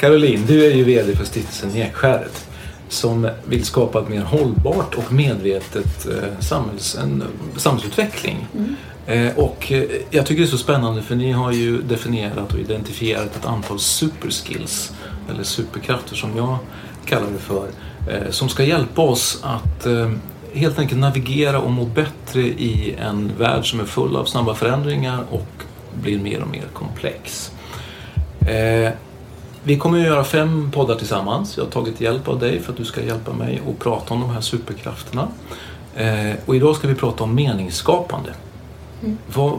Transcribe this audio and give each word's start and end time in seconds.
Caroline, 0.00 0.46
du 0.46 0.66
är 0.66 0.74
ju 0.74 0.84
VD 0.84 1.16
för 1.16 1.24
stiftelsen 1.24 1.76
Ekskäret 1.76 2.48
som 2.88 3.28
vill 3.44 3.64
skapa 3.64 4.00
ett 4.00 4.08
mer 4.08 4.20
hållbart 4.20 4.94
och 4.94 5.12
medvetet 5.12 6.06
eh, 6.06 6.38
samhälls, 6.40 6.98
en, 7.02 7.24
samhällsutveckling. 7.56 8.46
Eh, 9.06 9.38
och 9.38 9.72
eh, 9.72 9.84
jag 10.10 10.26
tycker 10.26 10.42
det 10.42 10.46
är 10.46 10.50
så 10.50 10.58
spännande 10.58 11.02
för 11.02 11.16
ni 11.16 11.32
har 11.32 11.52
ju 11.52 11.82
definierat 11.82 12.52
och 12.52 12.58
identifierat 12.58 13.36
ett 13.36 13.44
antal 13.44 13.78
superskills 13.78 14.92
eller 15.30 15.42
superkrafter 15.42 16.16
som 16.16 16.36
jag 16.36 16.58
kallar 17.04 17.30
det 17.32 17.38
för 17.38 17.68
eh, 18.10 18.30
som 18.30 18.48
ska 18.48 18.64
hjälpa 18.64 19.02
oss 19.02 19.40
att 19.42 19.86
eh, 19.86 20.10
helt 20.52 20.78
enkelt 20.78 21.00
navigera 21.00 21.60
och 21.60 21.70
må 21.70 21.84
bättre 21.84 22.40
i 22.40 22.94
en 22.98 23.32
värld 23.38 23.70
som 23.70 23.80
är 23.80 23.84
full 23.84 24.16
av 24.16 24.24
snabba 24.24 24.54
förändringar 24.54 25.24
och 25.30 25.62
blir 26.02 26.18
mer 26.18 26.42
och 26.42 26.50
mer 26.50 26.64
komplex. 26.72 27.52
Vi 29.62 29.78
kommer 29.78 29.98
att 29.98 30.06
göra 30.06 30.24
fem 30.24 30.70
poddar 30.70 30.94
tillsammans. 30.94 31.56
Jag 31.56 31.64
har 31.64 31.70
tagit 31.70 32.00
hjälp 32.00 32.28
av 32.28 32.38
dig 32.38 32.60
för 32.60 32.72
att 32.72 32.78
du 32.78 32.84
ska 32.84 33.02
hjälpa 33.02 33.32
mig 33.32 33.62
att 33.68 33.78
prata 33.78 34.14
om 34.14 34.20
de 34.20 34.30
här 34.30 34.40
superkrafterna. 34.40 35.28
Eh, 35.94 36.32
och 36.46 36.56
idag 36.56 36.76
ska 36.76 36.88
vi 36.88 36.94
prata 36.94 37.24
om 37.24 37.34
meningsskapande. 37.34 38.30
Vad, 39.34 39.58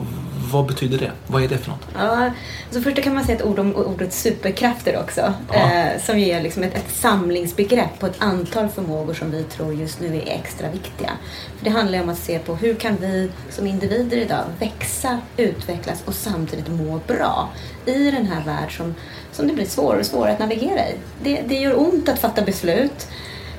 vad 0.52 0.66
betyder 0.66 0.98
det? 0.98 1.12
Vad 1.28 1.44
är 1.44 1.48
det 1.48 1.58
för 1.58 1.72
något? 1.72 1.88
Ja, 1.98 2.32
så 2.72 2.82
först 2.82 3.02
kan 3.02 3.14
man 3.14 3.24
säga 3.24 3.38
ett 3.38 3.46
ord 3.46 3.60
om 3.60 3.76
ordet 3.76 4.14
superkrafter 4.14 5.00
också. 5.00 5.34
Ja. 5.54 5.56
Eh, 5.56 6.02
som 6.02 6.20
ger 6.20 6.42
liksom 6.42 6.64
ett, 6.64 6.76
ett 6.76 6.92
samlingsbegrepp 6.92 8.00
på 8.00 8.06
ett 8.06 8.16
antal 8.22 8.68
förmågor 8.68 9.14
som 9.14 9.32
vi 9.32 9.44
tror 9.44 9.74
just 9.74 10.00
nu 10.00 10.16
är 10.16 10.28
extra 10.28 10.70
viktiga. 10.70 11.12
För 11.58 11.66
det 11.66 11.72
handlar 11.72 12.02
om 12.02 12.10
att 12.10 12.20
se 12.20 12.40
på 12.40 12.56
hur 12.56 12.76
kan 12.76 12.98
vi 13.00 13.32
som 13.50 13.68
individer 13.68 14.18
idag 14.18 14.44
växa, 14.60 15.20
utvecklas 15.38 16.04
och 16.06 16.14
samtidigt 16.14 16.68
må 16.68 17.00
bra 17.08 17.50
i 17.86 18.12
den 18.12 18.26
här 18.26 18.44
värld 18.46 18.78
som, 18.78 18.96
som 19.32 19.48
det 19.48 19.54
blir 19.54 19.66
svårare 19.66 20.00
och 20.00 20.06
svårare 20.06 20.34
att 20.34 20.40
navigera 20.40 20.90
i. 20.90 20.96
Det, 21.24 21.42
det 21.48 21.56
gör 21.56 21.80
ont 21.80 22.10
att 22.10 22.20
fatta 22.20 22.42
beslut. 22.42 23.08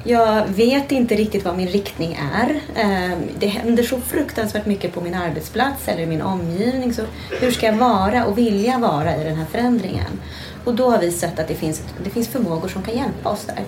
Jag 0.04 0.48
vet 0.48 0.92
inte 0.92 1.14
riktigt 1.14 1.44
vad 1.44 1.56
min 1.56 1.68
riktning 1.68 2.18
är. 2.34 2.60
Ehm, 2.76 3.18
det 3.38 3.46
händer 3.46 3.82
så 3.82 4.00
fruktansvärt 4.00 4.66
mycket 4.66 4.94
på 4.94 5.00
min 5.00 5.14
arbetsplats 5.14 5.88
eller 5.88 6.02
i 6.02 6.06
min 6.06 6.22
omgivning. 6.22 6.94
Så 6.94 7.02
hur 7.40 7.50
ska 7.50 7.66
jag 7.66 7.76
vara 7.76 8.24
och 8.24 8.38
vilja 8.38 8.78
vara 8.78 9.16
i 9.16 9.24
den 9.24 9.36
här 9.36 9.46
förändringen? 9.46 10.20
Och 10.64 10.74
då 10.74 10.90
har 10.90 10.98
vi 10.98 11.10
sett 11.10 11.38
att 11.38 11.48
det 11.48 11.54
finns, 11.54 11.82
det 12.04 12.10
finns 12.10 12.28
förmågor 12.28 12.68
som 12.68 12.82
kan 12.82 12.94
hjälpa 12.94 13.28
oss 13.28 13.44
där. 13.46 13.64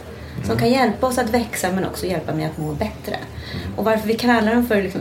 Som 0.46 0.58
kan 0.58 0.70
hjälpa 0.70 1.06
oss 1.06 1.18
att 1.18 1.30
växa 1.30 1.72
men 1.72 1.84
också 1.84 2.06
hjälpa 2.06 2.34
mig 2.34 2.44
att 2.44 2.58
må 2.58 2.72
bättre. 2.72 3.16
Och 3.76 3.84
varför 3.84 4.08
vi 4.08 4.14
kallar 4.14 4.54
dem 4.54 4.66
för 4.66 4.82
liksom, 4.82 5.00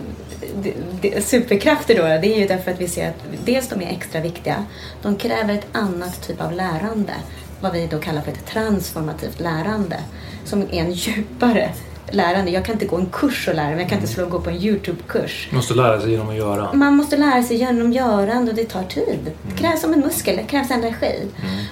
superkrafter 1.21 1.95
då, 1.95 2.03
det 2.03 2.35
är 2.35 2.39
ju 2.39 2.47
därför 2.47 2.71
att 2.71 2.81
vi 2.81 2.87
ser 2.87 3.09
att 3.09 3.23
dels 3.45 3.69
de 3.69 3.81
är 3.81 3.91
extra 3.91 4.21
viktiga. 4.21 4.65
De 5.01 5.15
kräver 5.15 5.53
ett 5.53 5.67
annat 5.71 6.27
typ 6.27 6.41
av 6.41 6.51
lärande. 6.51 7.13
Vad 7.63 7.71
vi 7.71 7.87
då 7.87 7.99
kallar 7.99 8.21
för 8.21 8.31
ett 8.31 8.45
transformativt 8.45 9.39
lärande. 9.39 9.99
Som 10.45 10.61
är 10.61 10.73
en 10.73 10.91
djupare 10.91 11.69
lärande. 12.11 12.51
Jag 12.51 12.65
kan 12.65 12.73
inte 12.73 12.85
gå 12.85 12.97
en 12.97 13.05
kurs 13.05 13.47
och 13.47 13.55
lära 13.55 13.69
mig. 13.69 13.79
Jag 13.79 13.89
kan 13.89 13.97
inte 13.97 14.11
slå 14.13 14.23
och 14.23 14.31
gå 14.31 14.41
på 14.41 14.49
en 14.49 14.55
YouTube-kurs. 14.55 15.47
Man 15.51 15.57
måste 15.57 15.73
lära 15.73 16.01
sig 16.01 16.11
genom 16.11 16.29
att 16.29 16.35
göra. 16.35 16.73
Man 16.73 16.95
måste 16.95 17.17
lära 17.17 17.43
sig 17.43 17.57
genom 17.57 17.93
görande 17.93 18.51
och 18.51 18.57
det 18.57 18.65
tar 18.65 18.83
tid. 18.83 19.31
Det 19.41 19.57
krävs 19.57 19.81
som 19.81 19.93
en 19.93 19.99
muskel, 19.99 20.37
det 20.37 20.43
krävs 20.43 20.71
energi. 20.71 21.27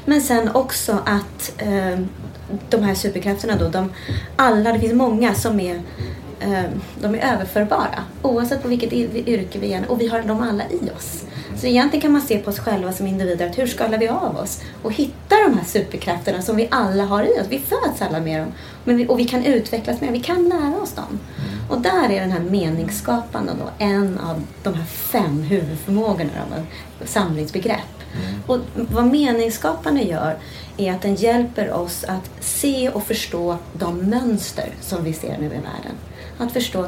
Men 0.06 0.22
sen 0.22 0.50
också 0.54 0.98
att 1.06 1.54
eh, 1.58 2.00
de 2.70 2.84
här 2.84 2.96
superkrafterna 2.96 3.56
då, 3.56 3.70
de, 3.70 3.94
alla, 4.36 4.74
det 4.74 4.80
finns 4.80 4.94
många 4.94 5.34
som 5.34 5.60
är 5.60 5.76
eh, 6.40 6.64
de 7.02 7.16
är 7.16 7.34
överförbara 7.34 8.04
oavsett 8.22 8.62
på 8.62 8.68
vilket 8.68 8.94
yrke 8.94 9.60
vi 9.60 9.74
är 9.74 9.92
och 9.92 10.02
vi 10.02 10.08
har 10.08 10.22
dem 10.22 10.42
alla 10.42 10.64
i 10.64 10.90
oss. 10.98 11.24
Så 11.62 11.68
egentligen 11.68 12.02
kan 12.02 12.12
man 12.12 12.22
se 12.22 12.38
på 12.38 12.50
oss 12.50 12.60
själva 12.60 12.94
som 12.94 13.08
individer 13.08 13.50
att 13.50 13.58
hur 13.58 13.68
skalar 13.68 13.98
vi 13.98 14.08
av 14.08 14.38
oss 14.38 14.62
och 14.84 14.94
hitta 14.94 15.36
de 15.48 15.58
här 15.58 15.66
superkrafterna 15.66 16.42
som 16.42 16.56
vi 16.56 16.68
alla 16.72 17.04
har 17.04 17.24
i 17.24 17.42
oss. 17.42 17.48
Vi 17.50 17.60
föds 17.60 18.02
alla 18.02 18.20
med 18.20 18.40
dem 18.40 18.52
men 18.84 18.98
vi, 18.98 19.08
och 19.08 19.20
vi 19.20 19.26
kan 19.26 19.46
utvecklas 19.46 20.02
med 20.02 20.10
dem, 20.10 20.14
vi 20.14 20.24
kan 20.24 20.50
lära 20.50 20.82
oss 20.82 20.94
dem. 20.94 21.20
Och 21.70 21.82
där 21.82 22.12
är 22.12 22.22
den 22.22 22.32
här 22.32 22.40
meningsskapande 22.40 23.52
då 23.60 23.86
en 23.86 24.20
av 24.20 24.44
de 24.64 24.74
här 24.74 24.86
fem 24.86 25.44
huvudförmågorna 25.44 26.32
av 26.52 26.66
ett 27.04 27.10
samlingsbegrepp. 27.10 28.04
Och 28.48 28.60
vad 28.76 29.06
meningsskapande 29.06 30.02
gör 30.02 30.38
är 30.78 30.94
att 30.94 31.02
den 31.02 31.16
hjälper 31.16 31.74
oss 31.74 32.04
att 32.04 32.30
se 32.40 32.90
och 32.90 33.04
förstå 33.04 33.58
de 33.74 33.98
mönster 33.98 34.74
som 34.82 35.04
vi 35.04 35.14
ser 35.14 35.38
nu 35.38 35.46
i 35.46 35.50
världen. 35.50 35.96
Att 36.38 36.52
förstå, 36.52 36.86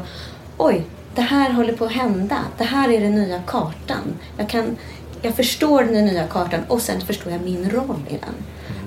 oj, 0.57 0.85
det 1.15 1.21
här 1.21 1.53
håller 1.53 1.73
på 1.73 1.85
att 1.85 1.91
hända. 1.91 2.37
Det 2.57 2.63
här 2.63 2.89
är 2.89 3.01
den 3.01 3.15
nya 3.15 3.41
kartan. 3.47 4.13
Jag, 4.37 4.49
kan, 4.49 4.77
jag 5.21 5.35
förstår 5.35 5.83
den 5.83 6.05
nya 6.05 6.27
kartan 6.27 6.59
och 6.67 6.81
sen 6.81 7.01
förstår 7.01 7.31
jag 7.31 7.41
min 7.41 7.69
roll 7.69 7.99
i 8.09 8.13
den. 8.13 8.35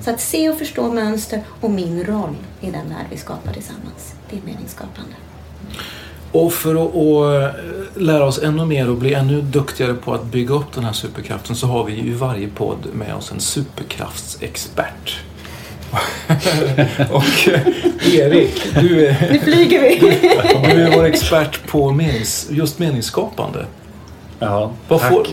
Så 0.01 0.11
att 0.11 0.21
se 0.21 0.49
och 0.49 0.57
förstå 0.57 0.93
mönster 0.93 1.41
och 1.61 1.71
min 1.71 2.03
roll 2.03 2.35
i 2.61 2.65
den 2.65 2.89
värld 2.89 3.05
vi 3.09 3.17
skapar 3.17 3.53
tillsammans. 3.53 4.15
Det 4.29 4.37
är 4.37 4.41
meningsskapande. 4.41 5.15
Och 6.31 6.53
för 6.53 6.75
att, 6.75 6.95
att 6.95 7.55
eh, 7.55 8.01
lära 8.01 8.25
oss 8.25 8.43
ännu 8.43 8.65
mer 8.65 8.89
och 8.89 8.97
bli 8.97 9.13
ännu 9.13 9.41
duktigare 9.41 9.93
på 9.93 10.13
att 10.13 10.25
bygga 10.25 10.55
upp 10.55 10.73
den 10.73 10.83
här 10.83 10.93
superkraften 10.93 11.55
så 11.55 11.67
har 11.67 11.83
vi 11.83 11.93
ju 11.93 12.11
i 12.11 12.13
varje 12.13 12.47
podd 12.47 12.87
med 12.93 13.15
oss 13.15 13.31
en 13.31 13.39
superkraftsexpert. 13.39 15.19
och 17.11 17.47
eh, 17.47 17.61
Erik, 18.01 18.67
du 18.79 19.05
är, 19.07 19.27
Nu 19.31 19.39
flyger 19.39 19.81
vi! 19.81 19.99
du 20.75 20.81
är 20.83 20.91
vår 20.95 21.05
expert 21.05 21.67
på 21.67 21.91
menings, 21.91 22.47
just 22.51 22.79
meningsskapande. 22.79 23.65
Ja, 24.39 24.71
Vad 24.87 24.99
tack. 24.99 25.09
får, 25.11 25.27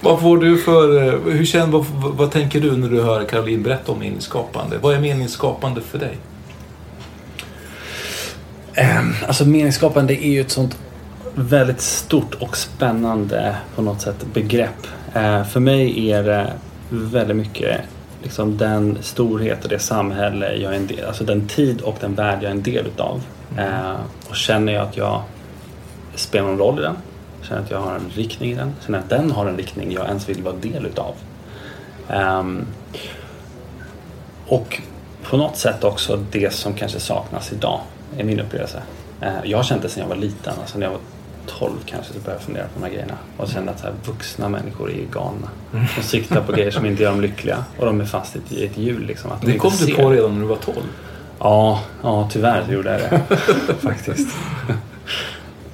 vad 0.00 0.20
får 0.20 0.38
du 0.38 0.58
för... 0.58 1.06
eh, 1.08 1.32
Hur 1.32 1.44
känner, 1.44 1.66
vad, 1.66 1.84
vad 1.92 2.30
tänker 2.30 2.60
du 2.60 2.76
när 2.76 2.88
du 2.88 3.02
hör 3.02 3.24
Caroline 3.24 3.62
berätta 3.62 3.92
om 3.92 3.98
meningsskapande? 3.98 4.76
Vad 4.80 4.94
är 4.94 5.00
meningsskapande 5.00 5.80
för 5.80 5.98
dig? 5.98 6.16
Ehm, 8.74 9.14
Alltså 9.26 9.44
meningsskapande 9.44 10.24
är 10.26 10.30
ju 10.30 10.40
ett 10.40 10.50
sånt 10.50 10.78
väldigt 11.34 11.80
stort 11.80 12.34
och 12.34 12.56
spännande 12.56 13.56
på 13.76 13.82
något 13.82 14.00
sätt 14.00 14.26
begrepp. 14.34 14.86
Eh, 15.14 15.44
för 15.44 15.60
mig 15.60 16.10
är 16.10 16.22
det 16.22 16.52
väldigt 16.88 17.36
mycket 17.36 17.80
liksom 18.22 18.56
den 18.56 18.98
storhet 19.00 19.64
och 19.64 19.70
det 19.70 19.78
samhälle 19.78 20.54
jag 20.54 20.72
är 20.72 20.76
en 20.76 20.86
del, 20.86 21.04
alltså 21.04 21.24
den 21.24 21.48
tid 21.48 21.80
och 21.80 21.96
den 22.00 22.14
värld 22.14 22.38
jag 22.42 22.50
är 22.50 22.54
en 22.54 22.62
del 22.62 22.86
utav. 22.86 23.22
Eh, 23.58 23.96
och 24.28 24.36
känner 24.36 24.72
jag 24.72 24.88
att 24.88 24.96
jag 24.96 25.22
spelar 26.14 26.48
någon 26.48 26.58
roll 26.58 26.78
i 26.78 26.82
den, 26.82 26.96
känner 27.42 27.62
att 27.62 27.70
jag 27.70 27.80
har 27.80 27.94
en 27.94 28.10
riktning 28.14 28.50
i 28.50 28.54
den, 28.54 28.72
känner 28.86 28.98
att 28.98 29.10
den 29.10 29.30
har 29.30 29.46
en 29.46 29.56
riktning 29.56 29.92
jag 29.92 30.06
ens 30.06 30.28
vill 30.28 30.42
vara 30.42 30.54
del 30.54 30.86
utav. 30.86 31.14
Ehm, 32.08 32.66
och 34.46 34.80
på 35.22 35.36
något 35.36 35.56
sätt 35.56 35.84
också 35.84 36.24
det 36.30 36.54
som 36.54 36.74
kanske 36.74 37.00
saknas 37.00 37.52
idag, 37.52 37.80
är 38.18 38.24
min 38.24 38.40
upplevelse. 38.40 38.82
Eh, 39.20 39.34
jag 39.44 39.58
har 39.58 39.64
känt 39.64 39.82
det 39.82 39.88
sedan 39.88 40.02
jag 40.02 40.08
var 40.08 40.16
liten, 40.16 40.54
alltså 40.60 40.78
när 40.78 40.86
jag 40.86 40.90
var 40.90 41.00
12 41.58 41.72
kanske 41.86 42.12
så 42.12 42.18
började 42.18 42.40
jag 42.40 42.42
fundera 42.42 42.64
på 42.64 42.70
de 42.74 42.84
här 42.84 42.92
grejerna 42.92 43.14
och 43.36 43.48
kände 43.48 43.70
att 43.70 43.80
så 43.80 43.86
här, 43.86 43.94
vuxna 44.04 44.48
människor 44.48 44.90
är 44.90 45.04
galna. 45.12 45.48
De 45.96 46.02
siktar 46.02 46.40
på 46.40 46.52
grejer 46.52 46.70
som 46.70 46.86
inte 46.86 47.02
gör 47.02 47.10
dem 47.10 47.20
lyckliga 47.20 47.64
och 47.78 47.86
de 47.86 48.00
är 48.00 48.04
fast 48.04 48.36
i 48.36 48.38
ett, 48.38 48.52
i 48.52 48.64
ett 48.64 48.78
hjul. 48.78 49.06
Liksom, 49.06 49.32
att 49.32 49.40
de 49.40 49.52
Det 49.52 49.58
kom 49.58 49.72
du 49.86 49.94
på 49.94 50.10
redan 50.10 50.34
när 50.34 50.40
du 50.40 50.46
var 50.46 50.56
12. 50.56 50.76
Ja, 51.38 51.82
ja 52.02 52.28
tyvärr 52.32 52.64
så 52.66 52.72
gjorde 52.72 52.90
jag 52.90 53.00
det. 53.00 53.34
Faktiskt. 53.80 54.36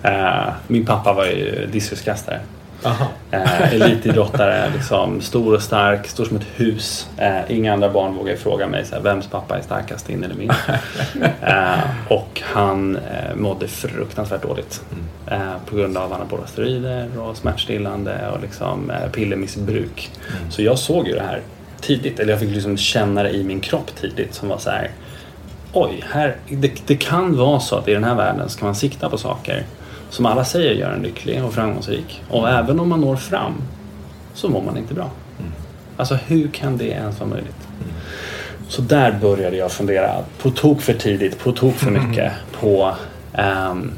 Eh, 0.03 0.47
min 0.67 0.87
pappa 0.87 1.13
var 1.13 1.27
ju 1.27 1.69
diskuskastare. 1.73 2.41
Eh, 3.31 3.75
elitidrottare, 3.75 4.71
liksom, 4.75 5.21
stor 5.21 5.55
och 5.55 5.63
stark, 5.63 6.07
stor 6.07 6.25
som 6.25 6.37
ett 6.37 6.47
hus. 6.55 7.09
Eh, 7.19 7.39
inga 7.49 7.73
andra 7.73 7.89
barn 7.89 8.15
vågar 8.15 8.37
fråga 8.37 8.67
mig 8.67 8.85
så 8.85 8.95
här, 8.95 9.03
vems 9.03 9.27
pappa 9.27 9.59
är 9.59 9.63
starkast, 9.63 10.07
din 10.07 10.25
eller 10.25 10.35
min. 10.35 10.51
eh, 11.43 11.79
och 12.09 12.43
han 12.45 12.97
eh, 12.97 13.37
mådde 13.37 13.69
fruktansvärt 13.69 14.43
dåligt. 14.43 14.83
Eh, 15.27 15.53
på 15.67 15.77
grund 15.77 15.97
av 15.97 16.13
anabola 16.13 16.47
steroider 16.47 17.19
och 17.19 17.37
smärtstillande 17.37 18.31
och 18.35 18.43
liksom, 18.43 18.93
pillermissbruk. 19.13 20.11
Så 20.51 20.63
jag 20.63 20.79
såg 20.79 21.09
ju 21.09 21.15
det 21.15 21.23
här 21.23 21.41
tidigt, 21.81 22.21
eller 22.21 22.33
jag 22.33 22.41
fick 22.41 22.51
liksom 22.51 22.77
känna 22.77 23.23
det 23.23 23.31
i 23.31 23.45
min 23.45 23.61
kropp 23.61 23.97
tidigt 24.01 24.35
som 24.35 24.49
var 24.49 24.59
så 24.59 24.71
här 24.71 24.91
Oj, 25.77 26.05
här, 26.11 26.37
det, 26.49 26.73
det 26.87 26.97
kan 26.97 27.37
vara 27.37 27.61
så 27.61 27.77
att 27.77 27.89
i 27.89 27.93
den 27.93 28.05
här 28.05 28.15
världen 28.15 28.49
ska 28.49 28.65
man 28.65 28.75
sikta 28.75 29.11
på 29.11 29.19
saker 29.19 29.65
som 30.15 30.27
alla 30.27 30.45
säger 30.45 30.73
gör 30.73 30.93
en 30.93 31.03
lycklig 31.03 31.45
och 31.45 31.55
framgångsrik. 31.55 32.23
Och 32.29 32.49
även 32.49 32.81
om 32.81 32.89
man 32.89 33.01
når 33.01 33.17
fram 33.17 33.53
så 34.35 34.49
mår 34.49 34.63
man 34.63 34.79
inte 34.79 34.95
bra. 34.95 35.11
Alltså 35.97 36.15
hur 36.15 36.49
kan 36.49 36.77
det 36.77 36.85
ens 36.85 37.21
vara 37.21 37.31
möjligt? 37.31 37.69
Så 38.69 38.83
där 38.83 39.19
började 39.21 39.57
jag 39.57 39.73
fundera 39.73 40.15
på 40.43 40.51
tok 40.51 40.81
för 40.81 40.95
tidigt, 40.95 41.39
på 41.39 41.53
tok 41.53 41.75
för 41.75 41.91
mycket 41.91 42.33
på 42.61 42.95
ehm, 43.33 43.93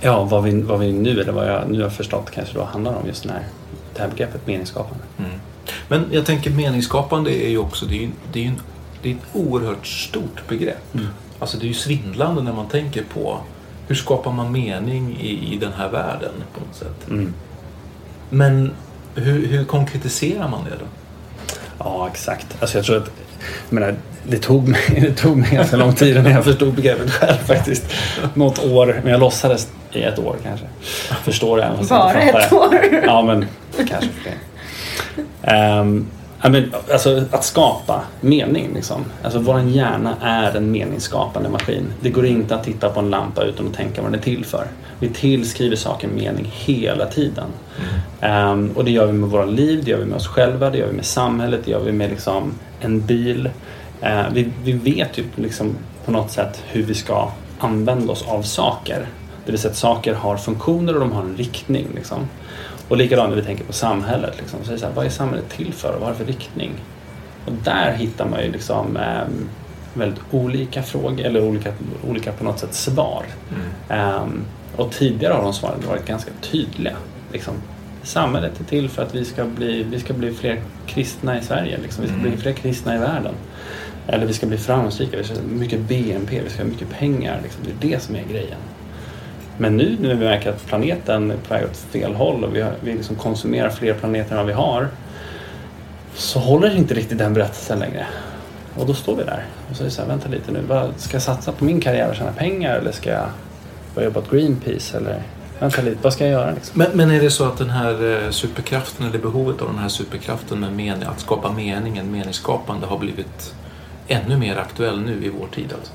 ja, 0.00 0.24
vad, 0.24 0.42
vi, 0.42 0.62
vad 0.62 0.80
vi 0.80 0.92
nu, 0.92 1.20
eller 1.20 1.32
vad 1.32 1.48
jag 1.48 1.70
nu 1.70 1.82
har 1.82 1.90
förstått 1.90 2.30
kanske 2.30 2.54
då 2.54 2.64
handlar 2.64 2.94
om 2.94 3.06
just 3.06 3.22
den 3.22 3.32
här, 3.32 3.42
det 3.94 4.00
här 4.00 4.08
begreppet 4.08 4.46
meningsskapande. 4.46 5.04
Men 5.88 6.04
jag 6.10 6.26
tänker 6.26 6.50
meningsskapande 6.50 7.44
är 7.44 7.48
ju 7.48 7.58
också, 7.58 7.86
det 7.86 8.04
är 8.04 8.10
det 8.32 8.44
är 8.44 8.48
en, 8.48 8.60
det 9.02 9.10
är 9.10 9.14
ett 9.14 9.22
oerhört 9.32 9.86
stort 9.86 10.48
begrepp. 10.48 10.96
Alltså 11.38 11.56
det 11.58 11.64
är 11.64 11.68
ju 11.68 11.74
svindlande 11.74 12.42
när 12.42 12.52
man 12.52 12.68
tänker 12.68 13.04
på 13.14 13.40
hur 13.88 13.94
skapar 13.94 14.32
man 14.32 14.52
mening 14.52 15.16
i, 15.20 15.54
i 15.54 15.58
den 15.58 15.72
här 15.72 15.88
världen 15.88 16.32
på 16.54 16.60
något 16.60 16.76
sätt. 16.76 17.10
Mm. 17.10 17.34
Men 18.30 18.70
hur, 19.14 19.46
hur 19.46 19.64
konkretiserar 19.64 20.48
man 20.48 20.64
det 20.64 20.70
då? 20.70 20.86
Ja, 21.78 22.08
exakt. 22.12 22.46
Alltså 22.60 22.78
jag 22.78 22.84
tror 22.84 22.96
att 22.96 23.10
jag 23.68 23.74
menar, 23.74 23.94
det, 24.28 24.38
tog 24.38 24.68
mig, 24.68 24.80
det 25.00 25.12
tog 25.12 25.36
mig 25.36 25.50
ganska 25.50 25.76
lång 25.76 25.94
tid 25.94 26.16
innan 26.16 26.32
jag 26.32 26.44
förstod 26.44 26.74
begreppet 26.74 27.10
själv 27.10 27.36
faktiskt. 27.36 27.84
Något 28.34 28.64
år, 28.64 29.00
men 29.02 29.12
jag 29.12 29.20
låtsades 29.20 29.68
i 29.92 30.02
ett 30.02 30.18
år 30.18 30.36
kanske. 30.42 30.66
Förstår 31.22 31.56
det. 31.56 31.70
Bara 31.88 32.12
ett 32.12 32.48
jag. 32.50 32.60
år? 32.60 33.02
Ja, 33.06 33.22
men 33.22 33.46
kanske 33.88 34.10
fler. 34.22 34.34
Um, 35.80 36.06
ja, 36.44 36.50
men, 36.50 36.72
alltså, 36.92 37.24
att 37.30 37.44
skapa 37.44 38.02
mening. 38.20 38.74
Liksom. 38.74 39.04
Alltså, 39.22 39.38
Vår 39.38 39.60
hjärna 39.60 40.16
är 40.20 40.56
en 40.56 40.70
meningsskapande 40.70 41.48
maskin. 41.48 41.92
Det 42.00 42.10
går 42.10 42.26
inte 42.26 42.54
att 42.54 42.64
titta 42.64 42.90
på 42.90 43.00
en 43.00 43.10
lampa 43.10 43.44
utan 43.44 43.66
att 43.66 43.74
tänka 43.74 44.02
vad 44.02 44.12
den 44.12 44.20
är 44.20 44.24
till 44.24 44.44
för. 44.44 44.66
Vi 44.98 45.08
tillskriver 45.08 45.76
saker 45.76 46.08
mening 46.08 46.52
hela 46.52 47.06
tiden. 47.06 47.46
Ehm, 48.20 48.70
och 48.74 48.84
det 48.84 48.90
gör 48.90 49.06
vi 49.06 49.12
med 49.12 49.28
våra 49.28 49.44
liv, 49.44 49.84
det 49.84 49.90
gör 49.90 49.98
vi 49.98 50.04
med 50.04 50.16
oss 50.16 50.26
själva, 50.26 50.70
det 50.70 50.78
gör 50.78 50.86
vi 50.86 50.92
med 50.92 51.04
samhället, 51.04 51.60
det 51.64 51.70
gör 51.70 51.80
vi 51.80 51.92
med 51.92 52.10
liksom, 52.10 52.52
en 52.80 53.00
bil. 53.00 53.50
Eh, 54.00 54.22
vi, 54.32 54.50
vi 54.64 54.72
vet 54.72 55.18
ju 55.18 55.24
liksom, 55.36 55.76
på 56.04 56.10
något 56.10 56.30
sätt 56.30 56.62
hur 56.66 56.82
vi 56.82 56.94
ska 56.94 57.30
använda 57.58 58.12
oss 58.12 58.24
av 58.28 58.42
saker. 58.42 59.06
Det 59.44 59.52
vill 59.52 59.60
säga 59.60 59.70
att 59.70 59.76
saker 59.76 60.14
har 60.14 60.36
funktioner 60.36 60.94
och 60.94 61.00
de 61.00 61.12
har 61.12 61.22
en 61.22 61.36
riktning. 61.36 61.86
Liksom. 61.94 62.18
Och 62.88 62.96
likadant 62.96 63.28
när 63.28 63.36
vi 63.36 63.42
tänker 63.42 63.64
på 63.64 63.72
samhället. 63.72 64.34
Liksom. 64.38 64.64
Så 64.64 64.72
är 64.72 64.76
så 64.76 64.86
här, 64.86 64.92
vad 64.92 65.06
är 65.06 65.10
samhället 65.10 65.50
till 65.50 65.72
för 65.72 65.88
och 65.88 66.00
vad 66.00 66.02
har 66.02 66.10
det 66.10 66.18
för 66.18 66.32
riktning? 66.32 66.72
Och 67.46 67.52
där 67.52 67.92
hittar 67.92 68.28
man 68.28 68.42
ju 68.42 68.52
liksom, 68.52 68.96
ehm, 68.96 69.48
väldigt 69.94 70.20
olika 70.30 70.82
frågor, 70.82 71.20
eller 71.20 71.42
olika, 71.44 71.72
olika 72.08 72.32
på 72.32 72.44
något 72.44 72.58
sätt 72.58 72.74
svar. 72.74 73.24
Ehm, 73.88 74.44
och 74.76 74.92
tidigare 74.92 75.32
har 75.32 75.42
de 75.42 75.52
svaren 75.52 75.80
varit 75.88 76.06
ganska 76.06 76.30
tydliga. 76.40 76.96
Liksom. 77.32 77.54
Samhället 78.02 78.60
är 78.60 78.64
till 78.64 78.88
för 78.88 79.02
att 79.02 79.14
vi 79.14 79.24
ska 79.24 79.44
bli, 79.44 79.82
vi 79.82 80.00
ska 80.00 80.14
bli 80.14 80.34
fler 80.34 80.60
kristna 80.86 81.38
i 81.38 81.42
Sverige. 81.42 81.78
Liksom. 81.82 82.04
Vi 82.04 82.08
ska 82.10 82.18
bli 82.18 82.36
fler 82.36 82.52
kristna 82.52 82.94
i 82.96 82.98
världen. 82.98 83.34
Eller 84.06 84.26
vi 84.26 84.32
ska 84.32 84.46
bli 84.46 84.58
framgångsrika, 84.58 85.16
vi 85.16 85.24
ska 85.24 85.34
ha 85.34 85.42
mycket 85.42 85.80
BNP, 85.80 86.40
vi 86.44 86.50
ska 86.50 86.62
ha 86.62 86.68
mycket 86.68 86.90
pengar. 86.90 87.40
Liksom. 87.42 87.62
Det 87.64 87.86
är 87.86 87.90
det 87.90 88.02
som 88.02 88.16
är 88.16 88.24
grejen. 88.30 88.58
Men 89.58 89.76
nu 89.76 89.96
när 90.00 90.08
vi 90.08 90.24
märker 90.24 90.50
att 90.50 90.66
planeten 90.66 91.30
är 91.30 91.36
på 91.36 91.54
väg 91.54 91.64
åt 91.64 91.76
fel 91.76 92.14
håll 92.14 92.44
och 92.44 92.56
vi, 92.56 92.60
har, 92.60 92.72
vi 92.80 92.92
liksom 92.92 93.16
konsumerar 93.16 93.70
fler 93.70 93.94
planeter 93.94 94.30
än 94.30 94.36
vad 94.36 94.46
vi 94.46 94.52
har 94.52 94.88
så 96.14 96.38
håller 96.38 96.76
inte 96.76 96.94
riktigt 96.94 97.18
den 97.18 97.34
berättelsen 97.34 97.78
längre. 97.78 98.06
Och 98.78 98.86
då 98.86 98.94
står 98.94 99.16
vi 99.16 99.24
där 99.24 99.44
och 99.70 99.76
säger 99.76 99.90
så 99.90 100.02
här, 100.02 100.08
vänta 100.08 100.28
lite 100.28 100.52
nu, 100.52 100.60
vad, 100.68 100.92
ska 100.96 101.14
jag 101.14 101.22
satsa 101.22 101.52
på 101.52 101.64
min 101.64 101.80
karriär 101.80 102.08
och 102.08 102.16
tjäna 102.16 102.32
pengar 102.32 102.76
eller 102.76 102.92
ska 102.92 103.10
jag 103.10 103.26
börja 103.94 104.08
jobba 104.08 104.20
åt 104.20 104.30
Greenpeace 104.30 104.96
eller 104.96 105.22
vänta 105.58 105.82
lite, 105.82 105.98
vad 106.02 106.12
ska 106.12 106.24
jag 106.24 106.32
göra 106.32 106.50
liksom? 106.50 106.78
Men, 106.78 106.90
men 106.94 107.10
är 107.10 107.20
det 107.20 107.30
så 107.30 107.44
att 107.44 107.58
den 107.58 107.70
här 107.70 108.24
eh, 108.24 108.30
superkraften 108.30 109.06
eller 109.06 109.18
behovet 109.18 109.62
av 109.62 109.68
den 109.68 109.78
här 109.78 109.88
superkraften 109.88 110.60
med 110.60 110.72
mening, 110.72 111.08
att 111.08 111.20
skapa 111.20 111.52
meningen, 111.52 112.10
meningsskapande 112.10 112.86
har 112.86 112.98
blivit 112.98 113.54
ännu 114.08 114.36
mer 114.36 114.56
aktuell 114.56 115.00
nu 115.00 115.24
i 115.24 115.28
vår 115.28 115.46
tid 115.46 115.72
alltså? 115.72 115.92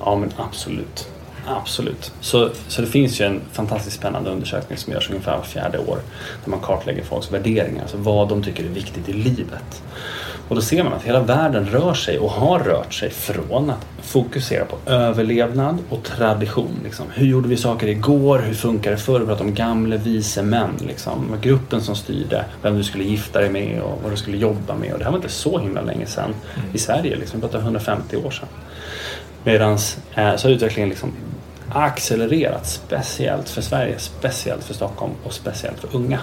Ja 0.00 0.16
men 0.16 0.30
absolut. 0.36 1.08
Absolut. 1.56 2.12
Så, 2.20 2.50
så 2.68 2.80
det 2.80 2.86
finns 2.86 3.20
ju 3.20 3.24
en 3.24 3.40
fantastiskt 3.52 3.96
spännande 3.96 4.30
undersökning 4.30 4.78
som 4.78 4.92
görs 4.92 5.10
ungefär 5.10 5.36
var 5.36 5.44
fjärde 5.44 5.78
år. 5.78 5.98
Där 6.44 6.50
man 6.50 6.60
kartlägger 6.60 7.04
folks 7.04 7.32
värderingar, 7.32 7.82
alltså 7.82 7.96
vad 7.96 8.28
de 8.28 8.42
tycker 8.42 8.64
är 8.64 8.68
viktigt 8.68 9.08
i 9.08 9.12
livet. 9.12 9.82
Och 10.50 10.56
då 10.56 10.62
ser 10.62 10.84
man 10.84 10.92
att 10.92 11.02
hela 11.02 11.20
världen 11.20 11.66
rör 11.66 11.94
sig 11.94 12.18
och 12.18 12.30
har 12.30 12.58
rört 12.58 12.94
sig 12.94 13.10
från 13.10 13.70
att 13.70 13.86
fokusera 14.02 14.64
på 14.64 14.90
överlevnad 14.90 15.78
och 15.88 16.02
tradition. 16.02 16.80
Liksom. 16.84 17.06
Hur 17.14 17.26
gjorde 17.26 17.48
vi 17.48 17.56
saker 17.56 17.86
igår? 17.86 18.38
Hur 18.38 18.54
funkar 18.54 18.90
det 18.90 18.96
förr? 18.96 19.20
Vi 19.20 19.26
pratade 19.26 19.48
om 19.48 19.54
gamla 19.54 19.96
vise 19.96 20.42
män. 20.42 20.70
Liksom. 20.86 21.36
Gruppen 21.42 21.80
som 21.80 21.96
styrde 21.96 22.44
vem 22.62 22.76
du 22.76 22.84
skulle 22.84 23.04
gifta 23.04 23.40
dig 23.40 23.50
med 23.50 23.80
och 23.80 24.00
vad 24.02 24.12
du 24.12 24.16
skulle 24.16 24.36
jobba 24.36 24.74
med. 24.74 24.92
Och 24.92 24.98
det 24.98 25.04
här 25.04 25.12
var 25.12 25.18
inte 25.18 25.28
så 25.28 25.58
himla 25.58 25.82
länge 25.82 26.06
sedan 26.06 26.34
i 26.72 26.78
Sverige. 26.78 27.16
Liksom. 27.16 27.40
Vi 27.40 27.46
pratar 27.46 27.58
150 27.58 28.16
år 28.16 28.30
sedan. 28.30 28.48
Medan 29.44 29.72
eh, 30.14 30.36
så 30.36 30.48
har 30.48 30.54
utvecklingen 30.54 30.88
liksom 30.88 31.12
accelererat 31.72 32.66
speciellt 32.66 33.48
för 33.48 33.62
Sverige, 33.62 33.98
speciellt 33.98 34.64
för 34.64 34.74
Stockholm 34.74 35.12
och 35.24 35.32
speciellt 35.32 35.78
för 35.78 35.96
unga. 35.96 36.20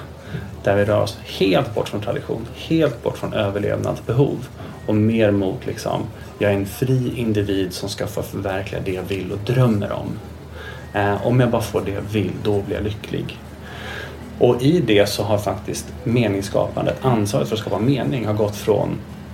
Där 0.64 0.76
vi 0.76 0.86
rör 0.86 1.02
oss 1.02 1.18
helt 1.26 1.76
bort 1.76 1.90
från 1.90 2.02
tradition, 2.02 2.48
helt 2.56 3.04
bort 3.04 3.18
från 3.18 3.34
överlevnadsbehov 3.34 4.48
och 4.86 4.96
mer 4.96 5.32
mot 5.32 5.66
liksom, 5.66 6.02
jag 6.40 6.52
är 6.52 6.56
en 6.56 6.66
fri 6.66 7.14
individ 7.16 7.74
som 7.74 7.90
ska 7.90 8.08
få 8.08 8.22
förverkliga 8.22 8.82
det 8.86 8.92
jag 8.92 9.04
vill 9.04 9.32
och 9.32 9.40
drömmer 9.46 9.92
om. 9.92 10.20
Eh, 10.94 11.28
om 11.28 11.40
jag 11.40 11.50
bara 11.50 11.62
får 11.62 11.82
det 11.86 11.92
jag 11.92 12.02
vill, 12.02 12.32
då 12.44 12.62
blir 12.62 12.76
jag 12.76 12.84
lycklig. 12.84 13.40
Och 14.40 14.62
i 14.62 14.80
det 14.80 15.10
så 15.10 15.24
har 15.24 15.38
faktiskt 15.38 15.86
meningsskapandet, 16.04 16.98
ansvaret 17.02 17.48
för 17.48 17.56
att 17.56 17.62
skapa 17.62 17.80
mening, 17.80 18.26
har 18.26 18.34
gått 18.34 18.56
från 18.56 18.90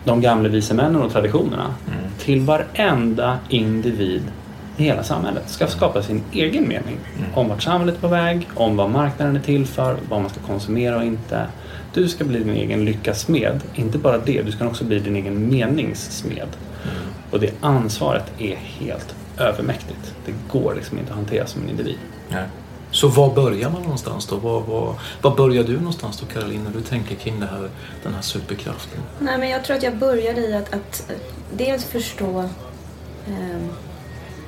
de 0.05 0.22
gamla 0.22 0.50
vise 0.50 0.74
männen 0.74 1.01
och 1.01 1.12
traditionerna 1.12 1.75
till 2.20 2.41
varenda 2.41 3.39
individ 3.50 4.22
i 4.77 4.84
hela 4.84 5.03
samhället 5.03 5.50
ska 5.50 5.68
skapa 5.68 6.03
sin 6.03 6.24
egen 6.32 6.68
mening 6.68 6.98
om 7.34 7.50
vart 7.50 7.63
samhället 7.63 7.96
är 7.96 8.01
på 8.01 8.08
väg, 8.08 8.48
om 8.56 8.77
vad 8.77 8.89
marknaden 8.89 9.36
är 9.36 9.39
till 9.39 9.65
för, 9.65 9.98
vad 10.10 10.22
man 10.22 10.30
ska 10.30 10.39
konsumera 10.39 10.98
och 10.98 11.03
inte. 11.03 11.48
Du 11.94 12.08
ska 12.08 12.24
bli 12.24 12.39
din 12.39 12.56
egen 12.56 12.86
lyckas 12.86 13.20
smed. 13.20 13.62
Inte 13.75 13.98
bara 13.98 14.18
det, 14.18 14.42
du 14.42 14.51
ska 14.51 14.68
också 14.68 14.84
bli 14.84 15.00
din 15.00 15.15
egen 15.15 15.50
meningssmed. 15.50 16.48
Och 17.32 17.39
det 17.39 17.51
ansvaret 17.62 18.32
är 18.38 18.56
helt 18.56 19.15
övermäktigt. 19.38 20.13
Det 20.25 20.34
går 20.48 20.75
liksom 20.75 20.98
inte 20.98 21.12
att 21.12 21.18
hantera 21.18 21.48
som 21.48 21.63
en 21.63 21.70
individ. 21.70 21.98
Nej. 22.30 22.46
Så 22.92 23.08
var 23.08 23.34
börjar 23.34 23.70
man 23.70 23.82
någonstans 23.82 24.27
då? 24.27 24.36
Var, 24.36 24.62
var, 24.62 24.96
var 25.22 25.36
börjar 25.36 25.63
du 25.63 25.77
någonstans 25.77 26.20
då 26.20 26.25
Caroline 26.25 26.63
när 26.63 26.72
du 26.72 26.82
tänker 26.82 27.15
kring 27.15 27.39
det 27.39 27.46
här, 27.46 27.70
den 28.03 28.13
här 28.13 28.22
superkraften? 28.22 29.00
Nej, 29.20 29.38
men 29.38 29.50
jag 29.50 29.63
tror 29.63 29.77
att 29.77 29.84
jag 29.84 29.98
började 29.98 30.42
i 30.42 30.53
att, 30.53 30.74
att 30.74 31.10
eh, 31.10 31.15
dels 31.58 31.86
förstå 31.86 32.39
ehm, 33.27 33.70